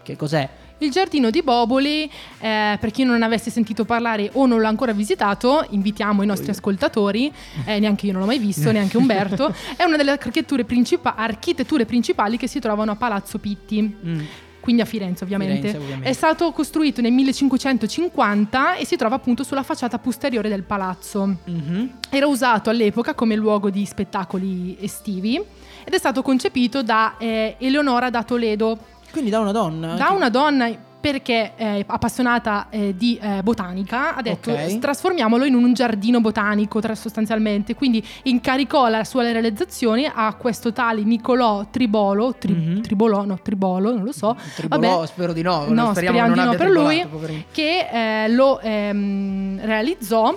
Che 0.02 0.16
cos'è? 0.16 0.50
Il 0.86 0.92
giardino 0.92 1.32
di 1.32 1.42
Boboli, 1.42 2.04
eh, 2.38 2.78
per 2.80 2.92
chi 2.92 3.04
non 3.04 3.24
avesse 3.24 3.50
sentito 3.50 3.86
parlare 3.86 4.30
o 4.34 4.46
non 4.46 4.62
l'ha 4.62 4.68
ancora 4.68 4.94
visitato, 4.94 5.66
invitiamo 5.72 6.22
i 6.22 6.28
nostri 6.28 6.52
ascoltatori, 6.52 7.34
eh, 7.66 7.80
neanche 7.80 8.06
io 8.06 8.12
non 8.12 8.22
l'ho 8.22 8.28
mai 8.28 8.38
visto, 8.38 8.70
neanche 8.72 8.96
Umberto, 8.96 9.52
è 9.76 9.84
una 9.84 9.98
delle 9.98 10.12
architetture, 10.12 10.64
principa- 10.64 11.16
architetture 11.16 11.86
principali 11.86 12.38
che 12.38 12.46
si 12.46 12.60
trovano 12.60 12.92
a 12.92 12.96
Palazzo 12.96 13.40
Pitti. 13.40 13.82
Mm. 13.82 14.20
Quindi 14.60 14.84
a 14.84 14.86
Firenze 14.86 15.24
ovviamente. 15.24 15.56
Firenze, 15.56 15.78
ovviamente. 15.78 16.10
È 16.10 16.14
stato 16.14 16.52
costruito 16.52 17.02
nel 17.02 17.12
1550 17.12 18.76
e 18.76 18.86
si 18.86 18.96
trova 18.96 19.16
appunto 19.16 19.44
sulla 19.44 19.64
facciata 19.64 19.98
posteriore 19.98 20.50
del 20.50 20.64
palazzo. 20.64 21.38
Mhm. 21.46 21.98
Era 22.10 22.26
usato 22.26 22.70
all'epoca 22.70 23.14
come 23.14 23.36
luogo 23.36 23.70
di 23.70 23.86
spettacoli 23.86 24.78
estivi 24.80 25.36
ed 25.84 25.94
è 25.94 25.98
stato 26.00 26.24
concepito 26.24 26.82
da 26.82 27.16
eh, 27.20 27.56
Eleonora 27.60 28.10
da 28.10 28.24
Toledo, 28.24 28.80
Quindi 29.16 29.32
da 29.32 29.40
una 29.40 29.54
donna? 29.54 29.94
da 29.96 30.10
una 30.10 30.30
donna 30.30 30.70
perché 31.00 31.54
è 31.56 31.84
appassionata 31.88 32.66
eh, 32.70 32.96
di 32.98 33.18
eh, 33.22 33.42
botanica, 33.44 34.16
ha 34.16 34.22
detto 34.22 34.52
Ok. 34.52 34.80
trasformiamolo 34.80 35.46
in 35.46 35.54
un 35.54 35.72
giardino 35.74 36.20
botanico 36.20 36.82
tra- 36.82 36.96
sostanzialmente, 36.96 37.76
quindi 37.76 38.04
incaricò 38.24 38.90
la 38.90 39.04
sua 39.06 39.22
realizzazione 39.32 40.12
a 40.14 40.34
questo 40.34 40.74
tale 40.74 41.04
Nicolò 41.04 41.68
Tribolo, 41.70 42.34
tri- 42.40 42.54
Mhm. 42.54 42.82
Tribolò, 42.82 43.24
no 43.24 43.40
Tribolo, 43.42 43.94
non 43.94 44.04
lo 44.04 44.12
so, 44.12 44.36
Tribolò, 44.56 44.96
Vabbè. 44.96 45.08
spero 45.08 45.32
di 45.32 45.44
no. 45.44 45.60
No, 45.70 45.92
speriamo, 45.94 45.94
speriamo 45.94 46.28
non 46.36 46.44
di 46.44 46.52
no 46.52 46.56
per 46.58 46.70
lui. 46.72 47.06
poverino. 47.08 47.44
che 47.52 47.88
eh, 48.26 48.30
lo 48.30 48.60
ehm, 48.60 49.64
realizzò 49.64 50.36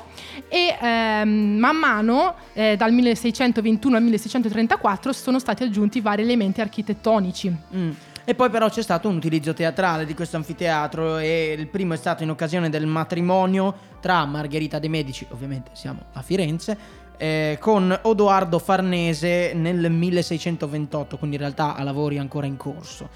e 0.48 0.76
ehm, 0.80 1.56
man 1.58 1.76
mano 1.76 2.34
eh, 2.52 2.76
dal 2.76 2.92
1621 2.92 3.96
al 3.96 4.02
1634 4.02 5.12
sono 5.14 5.38
stati 5.38 5.62
aggiunti 5.62 6.00
vari 6.02 6.20
elementi 6.22 6.60
architettonici. 6.60 7.56
Mm. 7.74 7.90
E 8.28 8.34
poi 8.34 8.50
però 8.50 8.68
c'è 8.68 8.82
stato 8.82 9.08
un 9.08 9.16
utilizzo 9.16 9.54
teatrale 9.54 10.04
di 10.04 10.12
questo 10.12 10.36
anfiteatro 10.36 11.16
e 11.16 11.54
il 11.56 11.66
primo 11.66 11.94
è 11.94 11.96
stato 11.96 12.24
in 12.24 12.28
occasione 12.28 12.68
del 12.68 12.84
matrimonio 12.84 13.74
tra 14.02 14.22
Margherita 14.26 14.78
de' 14.78 14.90
Medici, 14.90 15.26
ovviamente 15.30 15.70
siamo 15.72 16.00
a 16.12 16.20
Firenze, 16.20 16.76
eh, 17.16 17.56
con 17.58 17.98
Odoardo 18.02 18.58
Farnese 18.58 19.54
nel 19.54 19.90
1628, 19.90 21.16
quindi 21.16 21.36
in 21.36 21.42
realtà 21.42 21.74
ha 21.74 21.82
lavori 21.82 22.18
ancora 22.18 22.46
in 22.46 22.58
corso. 22.58 23.08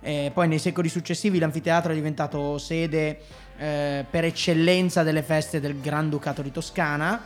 Eh, 0.00 0.32
poi 0.34 0.48
nei 0.48 0.58
secoli 0.58 0.90
successivi 0.90 1.38
l'anfiteatro 1.38 1.92
è 1.92 1.94
diventato 1.94 2.58
sede 2.58 3.20
eh, 3.56 4.04
per 4.10 4.24
eccellenza 4.24 5.02
delle 5.02 5.22
feste 5.22 5.60
del 5.60 5.80
Granducato 5.80 6.42
di 6.42 6.52
Toscana 6.52 7.22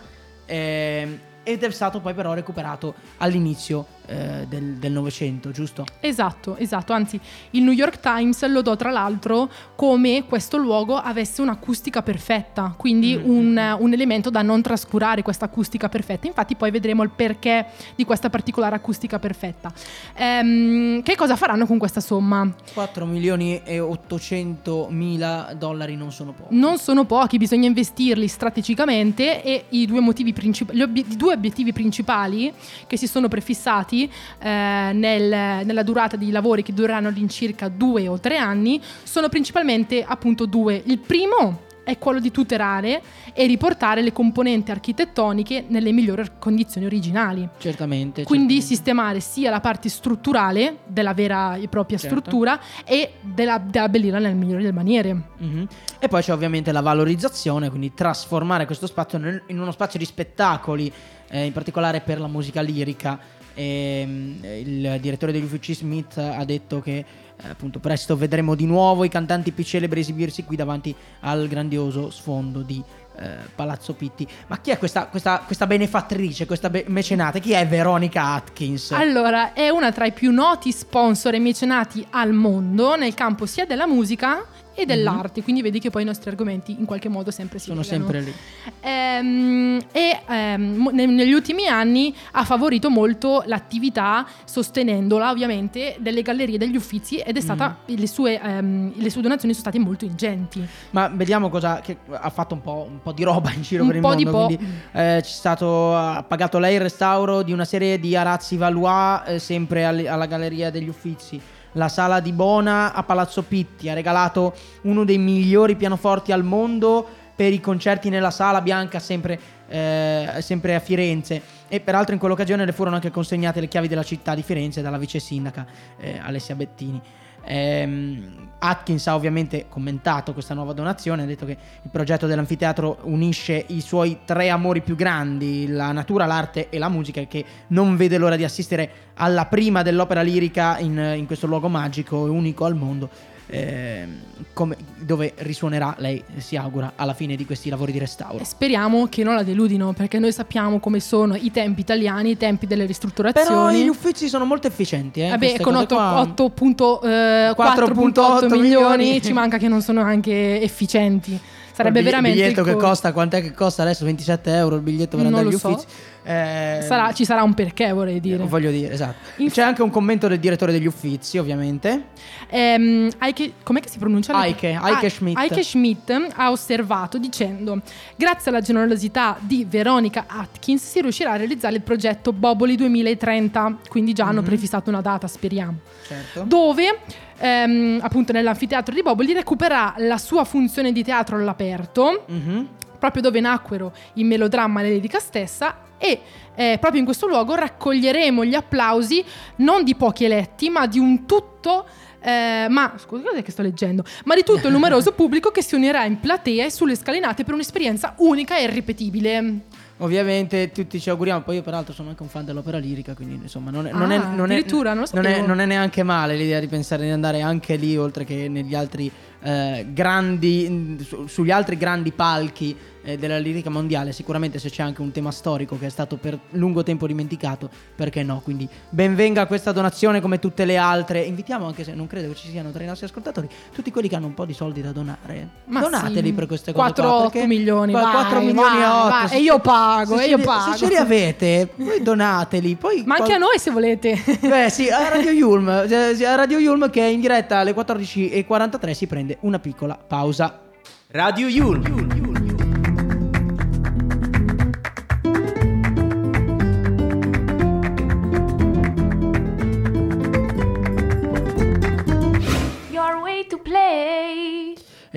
eh, 0.46 1.18
ed 1.42 1.64
è 1.64 1.70
stato 1.72 1.98
poi 1.98 2.14
però 2.14 2.35
recuperato 2.35 2.94
all'inizio 3.16 3.85
eh, 4.07 4.47
del 4.49 4.93
Novecento, 4.93 5.51
giusto? 5.51 5.85
Esatto, 6.01 6.57
esatto, 6.57 6.93
anzi 6.93 7.19
il 7.51 7.62
New 7.62 7.73
York 7.73 8.01
Times 8.01 8.45
lodò 8.49 8.77
tra 8.77 8.91
l'altro 8.91 9.51
come 9.77 10.25
questo 10.27 10.57
luogo 10.57 10.97
avesse 10.97 11.41
un'acustica 11.43 12.03
perfetta, 12.03 12.75
quindi 12.77 13.17
Mm. 13.17 13.29
un, 13.31 13.77
un 13.81 13.93
elemento 13.93 14.31
da 14.31 14.43
non 14.43 14.62
trascurare 14.62 15.23
questa 15.23 15.45
acustica 15.47 15.88
perfetta, 15.88 16.27
infatti 16.27 16.57
poi 16.57 16.71
vedremo 16.71 17.03
il 17.03 17.11
perché 17.11 17.67
di 17.95 18.05
questa 18.05 18.31
particolare 18.31 18.75
acustica 18.77 19.19
perfetta. 19.19 19.73
Ehm, 20.15 21.03
che 21.03 21.17
cosa 21.17 21.37
faranno 21.37 21.67
con 21.67 21.79
questa 21.79 22.01
somma? 22.01 22.51
4 22.75 23.07
milioni 23.07 23.61
e 23.65 23.81
800 23.81 24.88
mila 24.91 25.53
dollari 25.57 25.97
non 25.97 26.12
sono 26.12 26.33
pochi. 26.33 26.55
Non 26.57 26.79
sono 26.79 27.05
pochi, 27.05 27.38
bisogna 27.38 27.67
investirli 27.67 28.27
strategicamente 28.29 29.43
e 29.43 29.65
i 29.71 29.87
due, 29.87 30.01
motivi 30.01 30.33
princip- 30.33 30.73
gli 30.73 30.83
obie- 30.83 31.05
i 31.09 31.17
due 31.17 31.35
obiettivi 31.35 31.73
principali 31.73 32.53
che 32.87 32.97
si 32.97 33.07
sono 33.07 33.29
prefissati 33.29 33.91
eh, 34.00 34.90
nel- 34.92 35.64
nella 35.66 35.83
durata 35.83 36.16
dei 36.16 36.31
lavori 36.31 36.62
che 36.62 36.72
dureranno 36.72 37.09
all'incirca 37.09 37.68
due 37.68 38.09
o 38.09 38.18
tre 38.18 38.37
anni 38.38 38.81
sono 39.02 39.28
principalmente 39.28 40.02
appunto 40.07 40.46
due. 40.46 40.83
Il 40.87 40.98
primo 40.98 41.70
è 41.85 41.98
quello 41.98 42.20
di 42.20 42.31
tutelare 42.31 43.02
e 43.35 43.44
riportare 43.46 44.02
le 44.02 44.12
componenti 44.12 44.70
architettoniche 44.70 45.64
nelle 45.66 45.90
migliori 45.90 46.22
condizioni 46.38 46.87
originali. 46.87 47.48
Certamente. 47.59 48.22
Quindi 48.22 48.55
certamente. 48.55 48.66
sistemare 48.66 49.20
sia 49.20 49.50
la 49.50 49.59
parte 49.59 49.88
strutturale 49.88 50.76
della 50.87 51.12
vera 51.12 51.57
e 51.57 51.66
propria 51.66 51.98
Certo. 51.98 52.14
struttura 52.20 52.61
e 52.85 53.14
della, 53.22 53.59
della 53.59 53.87
abbellirla 53.87 54.20
nelle 54.20 54.35
migliori 54.35 54.61
delle 54.62 54.72
maniere. 54.74 55.22
Mhm. 55.38 55.66
E 55.98 56.07
poi 56.07 56.22
c'è 56.22 56.33
ovviamente 56.33 56.70
la 56.70 56.83
valorizzazione, 56.83 57.68
quindi 57.68 57.92
trasformare 57.94 58.64
questo 58.64 58.87
spazio 58.87 59.18
nel- 59.18 59.42
in 59.48 59.59
uno 59.61 59.72
spazio 59.72 59.98
di 59.98 60.05
spettacoli, 60.05 60.92
eh, 61.31 61.46
in 61.46 61.52
particolare 61.52 62.00
per 62.00 62.20
la 62.20 62.28
musica 62.28 62.61
lirica. 62.61 63.18
Ehm, 63.55 64.38
il 64.43 64.99
direttore 65.01 65.33
degli 65.33 65.45
uffici 65.45 65.75
Smith 65.75 66.17
ha 66.19 66.45
detto 66.45 66.81
che 66.81 67.05
eh, 67.43 67.49
appunto 67.49 67.79
presto 67.79 68.17
vedremo 68.17 68.55
di 68.55 68.67
nuovo 68.67 69.05
i 69.05 69.09
cantanti 69.09 69.53
più 69.53 69.65
celebri 69.65 70.01
esibirsi 70.01 70.45
qui 70.45 70.57
davanti 70.57 70.95
al 71.21 71.49
grandioso 71.49 72.11
sfondo 72.11 72.61
di 72.61 72.83
eh, 73.17 73.37
Palazzo 73.55 73.95
Pitti. 73.95 74.27
Ma 74.47 74.59
chi 74.61 74.71
è 74.71 74.79
questa, 74.79 75.07
questa, 75.07 75.43
questa 75.45 75.67
benefattrice, 75.67 76.47
questa 76.47 76.71
be- 76.71 76.85
mecenate? 76.88 77.41
Chi 77.41 77.53
è 77.53 77.67
Veronica 77.67 78.35
Atkins? 78.35 78.93
Allora, 78.93 79.53
è 79.53 79.69
una 79.69 79.93
tra 79.93 80.07
i 80.07 80.12
più 80.12 80.31
noti 80.31 80.73
sponsor 80.73 81.35
e 81.35 81.38
mecenati 81.38 82.07
al 82.11 82.33
mondo 82.33 82.97
nel 82.97 83.15
campo 83.15 83.47
sia 83.47 83.67
della 83.67 83.87
musica 83.87 84.47
e 84.74 84.87
dell'arte, 84.87 85.42
quindi 85.42 85.61
vedi 85.62 85.78
che 85.78 85.90
poi 85.90 86.02
i 86.02 86.04
nostri 86.04 86.30
argomenti 86.30 86.76
in 86.78 86.85
qualche 86.87 87.08
modo 87.08 87.30
sempre 87.30 87.58
si 87.58 87.66
Sono 87.66 87.80
legano. 87.82 88.04
sempre 88.04 88.20
lì. 88.22 88.32
Ehm, 88.80 89.80
e 89.92 90.20
ehm, 90.28 90.88
negli 90.92 91.32
ultimi 91.32 91.66
anni 91.66 92.14
ha 92.32 92.44
favorito 92.44 92.90
molto 92.90 93.42
l'attività, 93.46 94.26
sostenendola 94.44 95.30
ovviamente, 95.30 95.96
delle 96.00 96.22
gallerie 96.22 96.58
degli 96.58 96.76
uffizi 96.76 97.16
ed 97.18 97.37
è 97.37 97.40
stata, 97.40 97.78
le, 97.87 98.06
sue, 98.06 98.40
ehm, 98.40 98.92
le 98.96 99.11
sue 99.11 99.22
donazioni 99.22 99.54
sono 99.54 99.66
state 99.68 99.78
molto 99.82 100.04
ingenti. 100.04 100.66
Ma 100.90 101.08
vediamo 101.08 101.48
cosa 101.48 101.80
che 101.80 101.98
ha 102.11 102.30
fatto 102.30 102.54
un 102.54 102.61
po', 102.62 102.87
un 102.88 103.00
po' 103.02 103.12
di 103.12 103.22
roba 103.24 103.52
in 103.52 103.62
giro 103.62 103.82
Un 103.82 103.88
per 103.88 103.96
il 103.96 104.02
po' 104.02 104.08
mondo. 104.08 104.24
di 104.24 104.30
po'. 104.30 104.46
Quindi 104.46 104.64
eh, 104.92 105.18
c'è 105.20 105.22
stato 105.22 105.94
ha 105.96 106.22
pagato 106.26 106.58
lei 106.58 106.74
il 106.74 106.80
restauro 106.80 107.42
di 107.42 107.52
una 107.52 107.64
serie 107.64 107.98
di 107.98 108.16
arazzi 108.16 108.56
Valois, 108.56 109.22
eh, 109.26 109.38
sempre 109.38 109.85
alle- 109.85 110.08
alla 110.08 110.26
Galleria 110.26 110.70
degli 110.70 110.88
Uffizi. 110.88 111.40
La 111.72 111.88
sala 111.88 112.20
di 112.20 112.32
Bona 112.32 112.92
a 112.92 113.02
Palazzo 113.02 113.42
Pitti 113.42 113.88
ha 113.88 113.94
regalato 113.94 114.54
uno 114.82 115.04
dei 115.04 115.18
migliori 115.18 115.74
pianoforti 115.74 116.30
al 116.32 116.44
mondo 116.44 117.06
per 117.35 117.52
i 117.52 117.61
concerti 117.61 118.11
nella 118.11 118.30
sala 118.30 118.61
bianca, 118.61 118.98
sempre, 118.98 119.40
eh, 119.68 120.37
sempre 120.40 120.74
a 120.74 120.80
Firenze. 120.80 121.42
E 121.68 121.80
peraltro 121.80 122.12
in 122.12 122.20
quell'occasione 122.20 122.66
le 122.66 122.72
furono 122.72 122.96
anche 122.96 123.11
consegnate 123.11 123.61
le 123.61 123.68
chiavi 123.68 123.88
della 123.88 124.02
città 124.02 124.35
di 124.35 124.42
Firenze 124.42 124.82
dalla 124.82 124.98
vice 124.98 125.18
sindaca 125.18 125.66
eh, 125.98 126.18
Alessia 126.18 126.54
Bettini. 126.54 127.00
Ehm, 127.44 128.50
Atkins 128.59 129.07
ha 129.09 129.16
ovviamente 129.16 129.66
commentato 129.68 130.33
questa 130.33 130.55
nuova 130.55 130.72
donazione, 130.72 131.22
ha 131.22 131.26
detto 131.26 131.44
che 131.44 131.57
il 131.83 131.90
progetto 131.90 132.28
dell'anfiteatro 132.28 132.98
unisce 133.02 133.64
i 133.68 133.81
suoi 133.81 134.18
tre 134.24 134.50
amori 134.50 134.83
più 134.83 134.94
grandi, 134.94 135.66
la 135.66 135.90
natura, 135.90 136.26
l'arte 136.26 136.68
e 136.68 136.78
la 136.78 136.88
musica, 136.88 137.20
e 137.20 137.26
che 137.26 137.44
non 137.68 137.96
vede 137.96 138.18
l'ora 138.18 138.37
di 138.37 138.44
assistere 138.44 138.90
alla 139.14 139.46
prima 139.46 139.83
dell'opera 139.83 140.22
lirica 140.22 140.78
in, 140.78 141.14
in 141.16 141.26
questo 141.26 141.48
luogo 141.48 141.68
magico 141.68 142.26
e 142.26 142.31
unico 142.31 142.64
al 142.64 142.76
mondo, 142.76 143.11
ehm, 143.53 144.21
come- 144.53 144.77
dove 144.99 145.35
risuonerà, 145.38 145.95
lei 145.99 146.23
si 146.38 146.57
augura, 146.57 146.93
alla 146.97 147.15
fine 147.15 147.37
di 147.37 147.45
questi 147.45 147.69
lavori 147.69 147.93
di 147.93 147.99
restauro. 147.99 148.43
Speriamo 148.45 149.07
che 149.09 149.23
non 149.23 149.35
la 149.35 149.43
deludino, 149.43 149.93
perché 149.93 150.19
noi 150.19 150.33
sappiamo 150.33 150.79
come 150.79 151.01
sono 151.01 151.35
i 151.35 151.51
tempi 151.51 151.81
italiani, 151.81 152.31
i 152.31 152.37
tempi 152.37 152.67
delle 152.67 152.87
ristrutturazioni. 152.87 153.47
Però 153.47 153.71
gli 153.71 153.88
uffizi 153.88 154.29
sono 154.29 154.45
molto 154.45 154.67
efficienti. 154.67 155.21
Eh, 155.21 155.29
Vabbè, 155.29 155.38
queste 155.38 155.62
con 155.62 155.73
cose 155.75 155.85
8, 155.85 155.95
qua. 155.95 156.23
8.8 156.23 157.05
eh, 157.05 157.51
4.8 157.51 157.55
4.8 157.55 158.51
milioni 158.51 158.97
milioni. 158.97 159.23
ci 159.23 159.33
manca 159.33 159.59
che 159.59 159.69
non 159.69 159.83
sono 159.83 160.01
anche 160.03 160.61
efficienti. 160.61 161.38
Sarebbe 161.72 162.00
il 162.00 162.04
veramente 162.04 162.38
Il 162.38 162.44
biglietto 162.44 162.62
che 162.64 162.72
co- 162.74 162.78
costa, 162.87 163.12
quant'è 163.12 163.40
che 163.42 163.52
costa 163.52 163.82
adesso? 163.82 164.04
27 164.04 164.54
euro 164.54 164.76
il 164.76 164.82
biglietto 164.82 165.16
per 165.16 165.24
Non 165.24 165.35
andare 165.35 165.48
agli 165.48 165.58
so. 165.58 165.68
uffizi. 165.70 165.87
Eh, 166.24 166.78
Sarà- 166.87 167.12
ci 167.12 167.24
sarà 167.24 167.42
un 167.42 167.52
perché, 167.54 167.90
vorrei 167.92 168.20
dire. 168.20 168.44
Voglio 168.44 168.70
dire, 168.70 168.92
esatto. 168.92 169.16
Inf- 169.38 169.52
C'è 169.52 169.62
anche 169.62 169.82
un 169.82 169.90
commento 169.90 170.28
del 170.28 170.38
direttore 170.38 170.70
degli 170.70 170.87
uffizi, 170.87 171.37
ovviamente. 171.38 172.04
Ehm, 172.48 173.11
Heike, 173.18 173.54
com'è 173.64 173.80
che 173.80 173.88
si 173.88 173.98
pronuncia? 173.98 174.44
Heike, 174.44 174.68
Heike 174.80 175.06
Ah, 175.06 175.11
Schmidt. 175.11 175.38
Heike 175.38 175.62
Schmidt 175.64 176.28
ha 176.37 176.50
osservato 176.50 177.18
dicendo: 177.18 177.80
Grazie 178.14 178.50
alla 178.50 178.61
generosità 178.61 179.37
di 179.40 179.66
Veronica 179.68 180.26
Atkins 180.28 180.88
si 180.88 181.00
riuscirà 181.00 181.32
a 181.32 181.37
realizzare 181.37 181.74
il 181.74 181.82
progetto 181.82 182.32
Boboli 182.32 182.76
2030. 182.76 183.78
Quindi 183.88 184.12
già 184.12 184.26
hanno 184.26 184.40
Mhm. 184.42 184.46
prefissato 184.46 184.90
una 184.90 185.00
data, 185.00 185.26
speriamo. 185.26 185.78
Certo. 186.06 186.44
Dove 186.46 186.98
ehm, 187.42 187.98
appunto 188.00 188.33
nell'anfiteatro 188.33 188.94
di 188.94 189.02
Boboli 189.02 189.33
recupererà 189.33 189.94
la 189.98 190.16
sua 190.18 190.44
funzione 190.44 190.92
di 190.92 191.02
teatro 191.02 191.37
all'aperto 191.37 192.24
Mhm. 192.28 192.68
proprio 192.98 193.20
dove 193.22 193.40
nacquero 193.40 193.92
il 194.14 194.24
melodramma 194.24 194.81
e 194.81 194.88
l'edica 194.90 195.18
stessa 195.18 195.78
e 195.98 196.20
eh, 196.55 196.76
proprio 196.78 197.00
in 197.00 197.05
questo 197.05 197.26
luogo 197.26 197.55
raccoglieremo 197.57 198.44
gli 198.44 198.55
applausi 198.55 199.24
non 199.57 199.83
di 199.83 199.94
pochi 199.96 200.24
eletti 200.24 200.68
ma 200.70 200.87
di 200.87 200.98
un 201.00 201.26
tutto 201.26 201.85
eh, 202.24 202.66
ma 202.68 202.92
scusa, 202.98 203.24
cos'è 203.24 203.42
che 203.42 203.50
sto 203.50 203.62
leggendo? 203.62 204.05
Ma 204.26 204.37
di 204.37 204.44
tutto 204.44 204.68
il 204.68 204.72
numeroso 204.72 205.11
pubblico 205.14 205.50
che 205.50 205.61
si 205.61 205.74
unirà 205.74 206.05
in 206.05 206.20
platea 206.20 206.64
e 206.66 206.70
sulle 206.70 206.94
scalinate 206.94 207.42
per 207.42 207.55
un'esperienza 207.55 208.14
unica 208.18 208.57
e 208.57 208.62
irripetibile. 208.62 209.62
Ovviamente 209.98 210.72
tutti 210.72 210.98
ci 211.00 211.11
auguriamo, 211.11 211.42
poi 211.42 211.57
io 211.57 211.62
peraltro 211.62 211.92
sono 211.92 212.09
anche 212.09 212.22
un 212.22 212.28
fan 212.28 212.44
dell'opera 212.44 212.78
lirica, 212.78 213.14
quindi 213.14 213.35
insomma 213.42 213.70
non 213.70 213.87
è, 213.87 213.92
non 213.92 214.11
è- 214.11 214.16
Ah, 214.16 214.28
non 214.31 214.50
è- 214.50 214.55
addirittura, 214.55 214.94
non 214.94 215.05
lo 215.05 215.09
non 215.14 215.24
è- 215.26 215.28
sapevo. 215.31 215.46
non 215.46 215.61
è 215.61 215.66
neanche 215.66 216.02
male 216.02 216.35
l'idea 216.35 216.59
di 216.59 216.66
pensare 216.66 217.05
di 217.05 217.11
andare 217.11 217.40
anche 217.40 217.76
lì, 217.76 217.96
oltre 217.96 218.24
che 218.24 218.48
negli 218.48 218.74
altri 218.74 219.11
eh, 219.44 219.87
grandi, 219.92 220.66
mm, 220.70 220.98
su- 221.00 221.26
sugli 221.26 221.50
altri 221.50 221.76
grandi 221.76 222.12
palchi 222.12 222.76
eh, 223.03 223.17
della 223.19 223.38
lirica 223.38 223.71
mondiale. 223.71 224.12
Sicuramente 224.12 224.59
se 224.59 224.71
c'è 224.71 224.83
anche 224.83 225.01
un 225.01 225.11
tema 225.12 225.31
storico 225.31 225.79
che 225.79 225.87
è 225.87 225.88
stato 225.91 226.17
per 226.17 226.38
lungo 226.51 226.83
tempo 226.83 227.07
dimenticato, 227.07 227.69
perché 227.95 228.23
no? 228.23 228.41
Quindi 228.43 228.69
benvenga 228.91 229.47
questa 229.47 229.73
donazione 229.73 230.21
come 230.21 230.38
tutte 230.38 230.65
le 230.65 230.77
altre. 230.77 231.21
Invitiamo, 231.23 231.67
anche 231.67 231.85
se 231.85 231.95
non 231.95 232.07
credo 232.07 232.29
che 232.29 232.35
ci 232.37 232.49
siano 232.49 232.71
tra 232.71 232.83
i 232.83 232.87
nostri 232.87 233.07
ascoltatori, 233.07 233.49
tutti 233.73 233.91
quelli 233.91 234.09
che 234.09 234.17
hanno 234.17 234.27
un 234.27 234.35
po' 234.35 234.45
di 234.45 234.53
soldi 234.55 234.81
da 234.83 234.93
donare. 234.93 235.49
Ma 235.67 235.81
Donateli 235.81 236.29
sì, 236.29 236.33
per 236.33 236.47
queste 236.47 236.73
cose. 236.73 236.85
4, 236.85 237.03
qua, 237.05 237.15
8 237.15 237.31
perché- 237.31 237.47
milioni, 237.47 237.93
qua- 237.93 238.03
vai, 238.03 238.12
4 238.12 238.41
milioni 238.41 238.77
e 238.77 238.81
vai, 238.81 239.01
8. 239.01 239.09
vai. 239.09 239.29
se 239.29 239.35
E 239.37 239.41
io 239.41 239.59
pago, 239.59 240.17
se 240.17 240.21
e 240.21 240.25
ce 240.25 240.31
io 240.31 240.37
li- 240.37 240.43
pago. 240.45 240.73
Se 240.73 240.79
ce 240.79 240.87
li 240.88 240.97
avete, 240.97 241.69
voi 241.77 242.03
donateli. 242.03 242.77
Poi 242.77 243.03
Ma 243.07 243.15
anche 243.17 243.27
qual- 243.27 243.37
a 243.43 243.45
noi 243.45 243.59
se 243.59 243.71
volete. 243.71 244.23
Beh 244.41 244.69
sì, 244.71 244.88
a 244.88 245.09
Radio 245.09 245.31
Yulm, 245.33 245.69
eh, 245.69 246.25
a 246.25 246.35
Radio 246.35 246.59
Yulm 246.59 246.88
che 246.91 247.01
è 247.01 247.07
in 247.09 247.21
diretta 247.21 247.59
alle 247.59 247.75
14.43 247.75 248.91
si 248.93 249.07
prende 249.07 249.38
una 249.41 249.59
piccola 249.59 249.97
pausa. 249.97 250.61
Radio 251.09 251.47
Yulm. 251.49 252.21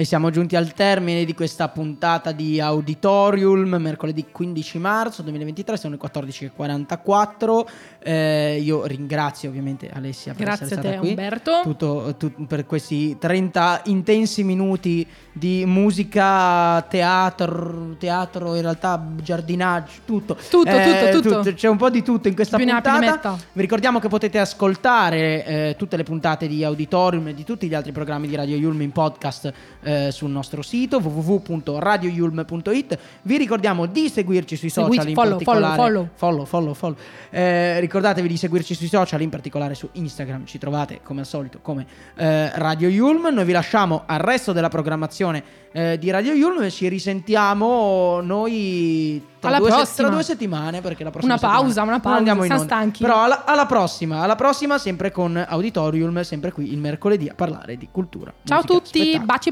Siamo 0.06 0.30
giunti 0.30 0.56
al 0.56 0.74
termine 0.74 1.26
di 1.26 1.34
questa 1.34 1.68
puntata 1.70 2.32
di 2.32 2.62
Auditorium, 2.62 3.76
mercoledì 3.76 4.26
15 4.32 4.78
marzo 4.78 5.22
2023, 5.24 5.78
sono 5.78 5.98
le 6.00 6.10
14.44. 6.10 7.66
Eh, 8.02 8.62
io 8.62 8.86
ringrazio 8.86 9.50
ovviamente 9.50 9.90
Alessia 9.92 10.34
per 10.34 10.46
Grazie 10.46 10.66
essere 10.66 10.82
stata 10.82 10.96
te, 10.96 11.00
qui. 11.00 11.10
Umberto. 11.10 11.62
Tutto- 11.64 12.16
tut- 12.18 12.46
per 12.46 12.66
questi 12.66 13.18
30 13.18 13.82
intensi 13.86 14.44
minuti 14.44 15.06
di 15.32 15.66
musica, 15.66 16.82
teatro, 16.84 17.96
teatro 17.98 18.56
in 18.56 18.62
realtà 18.62 19.06
giardinaggio, 19.22 20.02
tutto. 20.06 20.36
Tutto, 20.36 20.72
tutto, 20.72 21.22
tutto. 21.22 21.54
C'è 21.54 21.68
un 21.68 21.78
po' 21.78 21.90
di 21.90 22.04
tutto 22.04 22.28
in 22.28 22.36
questa 22.36 22.58
Più 22.58 22.66
puntata. 22.66 23.38
Vi 23.52 23.62
ricordiamo 23.62 24.00
che 24.00 24.08
potete 24.08 24.40
ascoltare 24.40 25.46
eh, 25.46 25.76
tutte 25.78 25.98
le 25.98 26.04
puntate 26.04 26.48
di 26.48 26.64
Auditorium 26.64 27.28
e 27.30 27.34
di 27.34 27.44
tutti 27.44 27.68
gli 27.68 27.74
altri 27.74 27.92
programmi 27.92 28.28
di 28.28 28.36
Radio 28.36 28.56
Yulm 28.56 28.82
in 28.82 28.92
podcast 28.92 29.52
eh, 29.96 30.12
sul 30.12 30.30
nostro 30.30 30.62
sito 30.62 30.98
www.radioyulm.it. 31.00 32.98
Vi 33.24 33.38
ricordiamo 33.38 33.86
di 33.86 34.10
seguirci 34.10 34.56
sui 34.56 34.70
social 34.70 34.92
Seguici, 34.92 35.10
in 35.10 35.16
follow, 35.16 35.38
particolare. 35.38 35.76
follow, 35.76 36.10
follow, 36.14 36.46
follow, 36.46 36.74
follow. 36.74 36.96
Eh, 37.30 37.80
ricordatevi 37.80 38.28
di 38.28 38.38
seguirci 38.38 38.74
sui 38.76 38.88
social, 38.88 39.22
in 39.22 39.30
particolare 39.30 39.74
su 39.76 39.88
Instagram. 39.94 40.46
Ci 40.46 40.58
trovate 40.58 41.00
come 41.04 41.22
al 41.22 41.26
solito 41.26 41.60
come 41.62 41.86
eh, 42.16 42.52
Radio 42.58 42.88
Yulm. 42.90 43.28
Noi 43.32 43.46
vi 43.46 43.52
lasciamo 43.52 44.04
al 44.06 44.20
resto 44.20 44.52
della 44.52 44.70
programmazione 44.70 45.44
eh, 45.72 45.98
di 45.98 46.10
Radio 46.10 46.34
Yulm 46.34 46.64
e 46.64 46.72
ci 46.72 46.88
risentiamo 46.88 48.22
noi 48.22 49.22
tra, 49.40 49.50
Alla 49.50 49.60
due, 49.60 49.70
prossima. 49.70 50.10
due 50.10 50.24
settimane. 50.24 50.82
Perché 50.82 51.04
la 51.04 51.12
prossima 51.12 51.34
Una 51.34 51.42
pausa, 51.42 51.82
una 51.84 52.00
pausa, 52.00 52.18
andiamo 52.18 52.44
in 52.44 52.52
onda. 52.52 52.64
stanchi. 52.64 53.02
Però 53.02 53.24
alla, 53.24 53.44
alla 53.46 53.66
prossima, 53.66 54.22
alla 54.22 54.36
prossima, 54.36 54.78
sempre 54.78 55.12
con 55.12 55.44
Auditorium, 55.48 56.22
sempre 56.22 56.52
qui 56.52 56.72
il 56.72 56.78
mercoledì 56.78 57.28
a 57.28 57.34
parlare 57.34 57.78
di 57.78 57.88
cultura. 57.92 58.34
Ciao 58.44 58.60
a 58.60 58.64
tutti, 58.64 59.00
spettacolo. 59.00 59.26
baci 59.26 59.52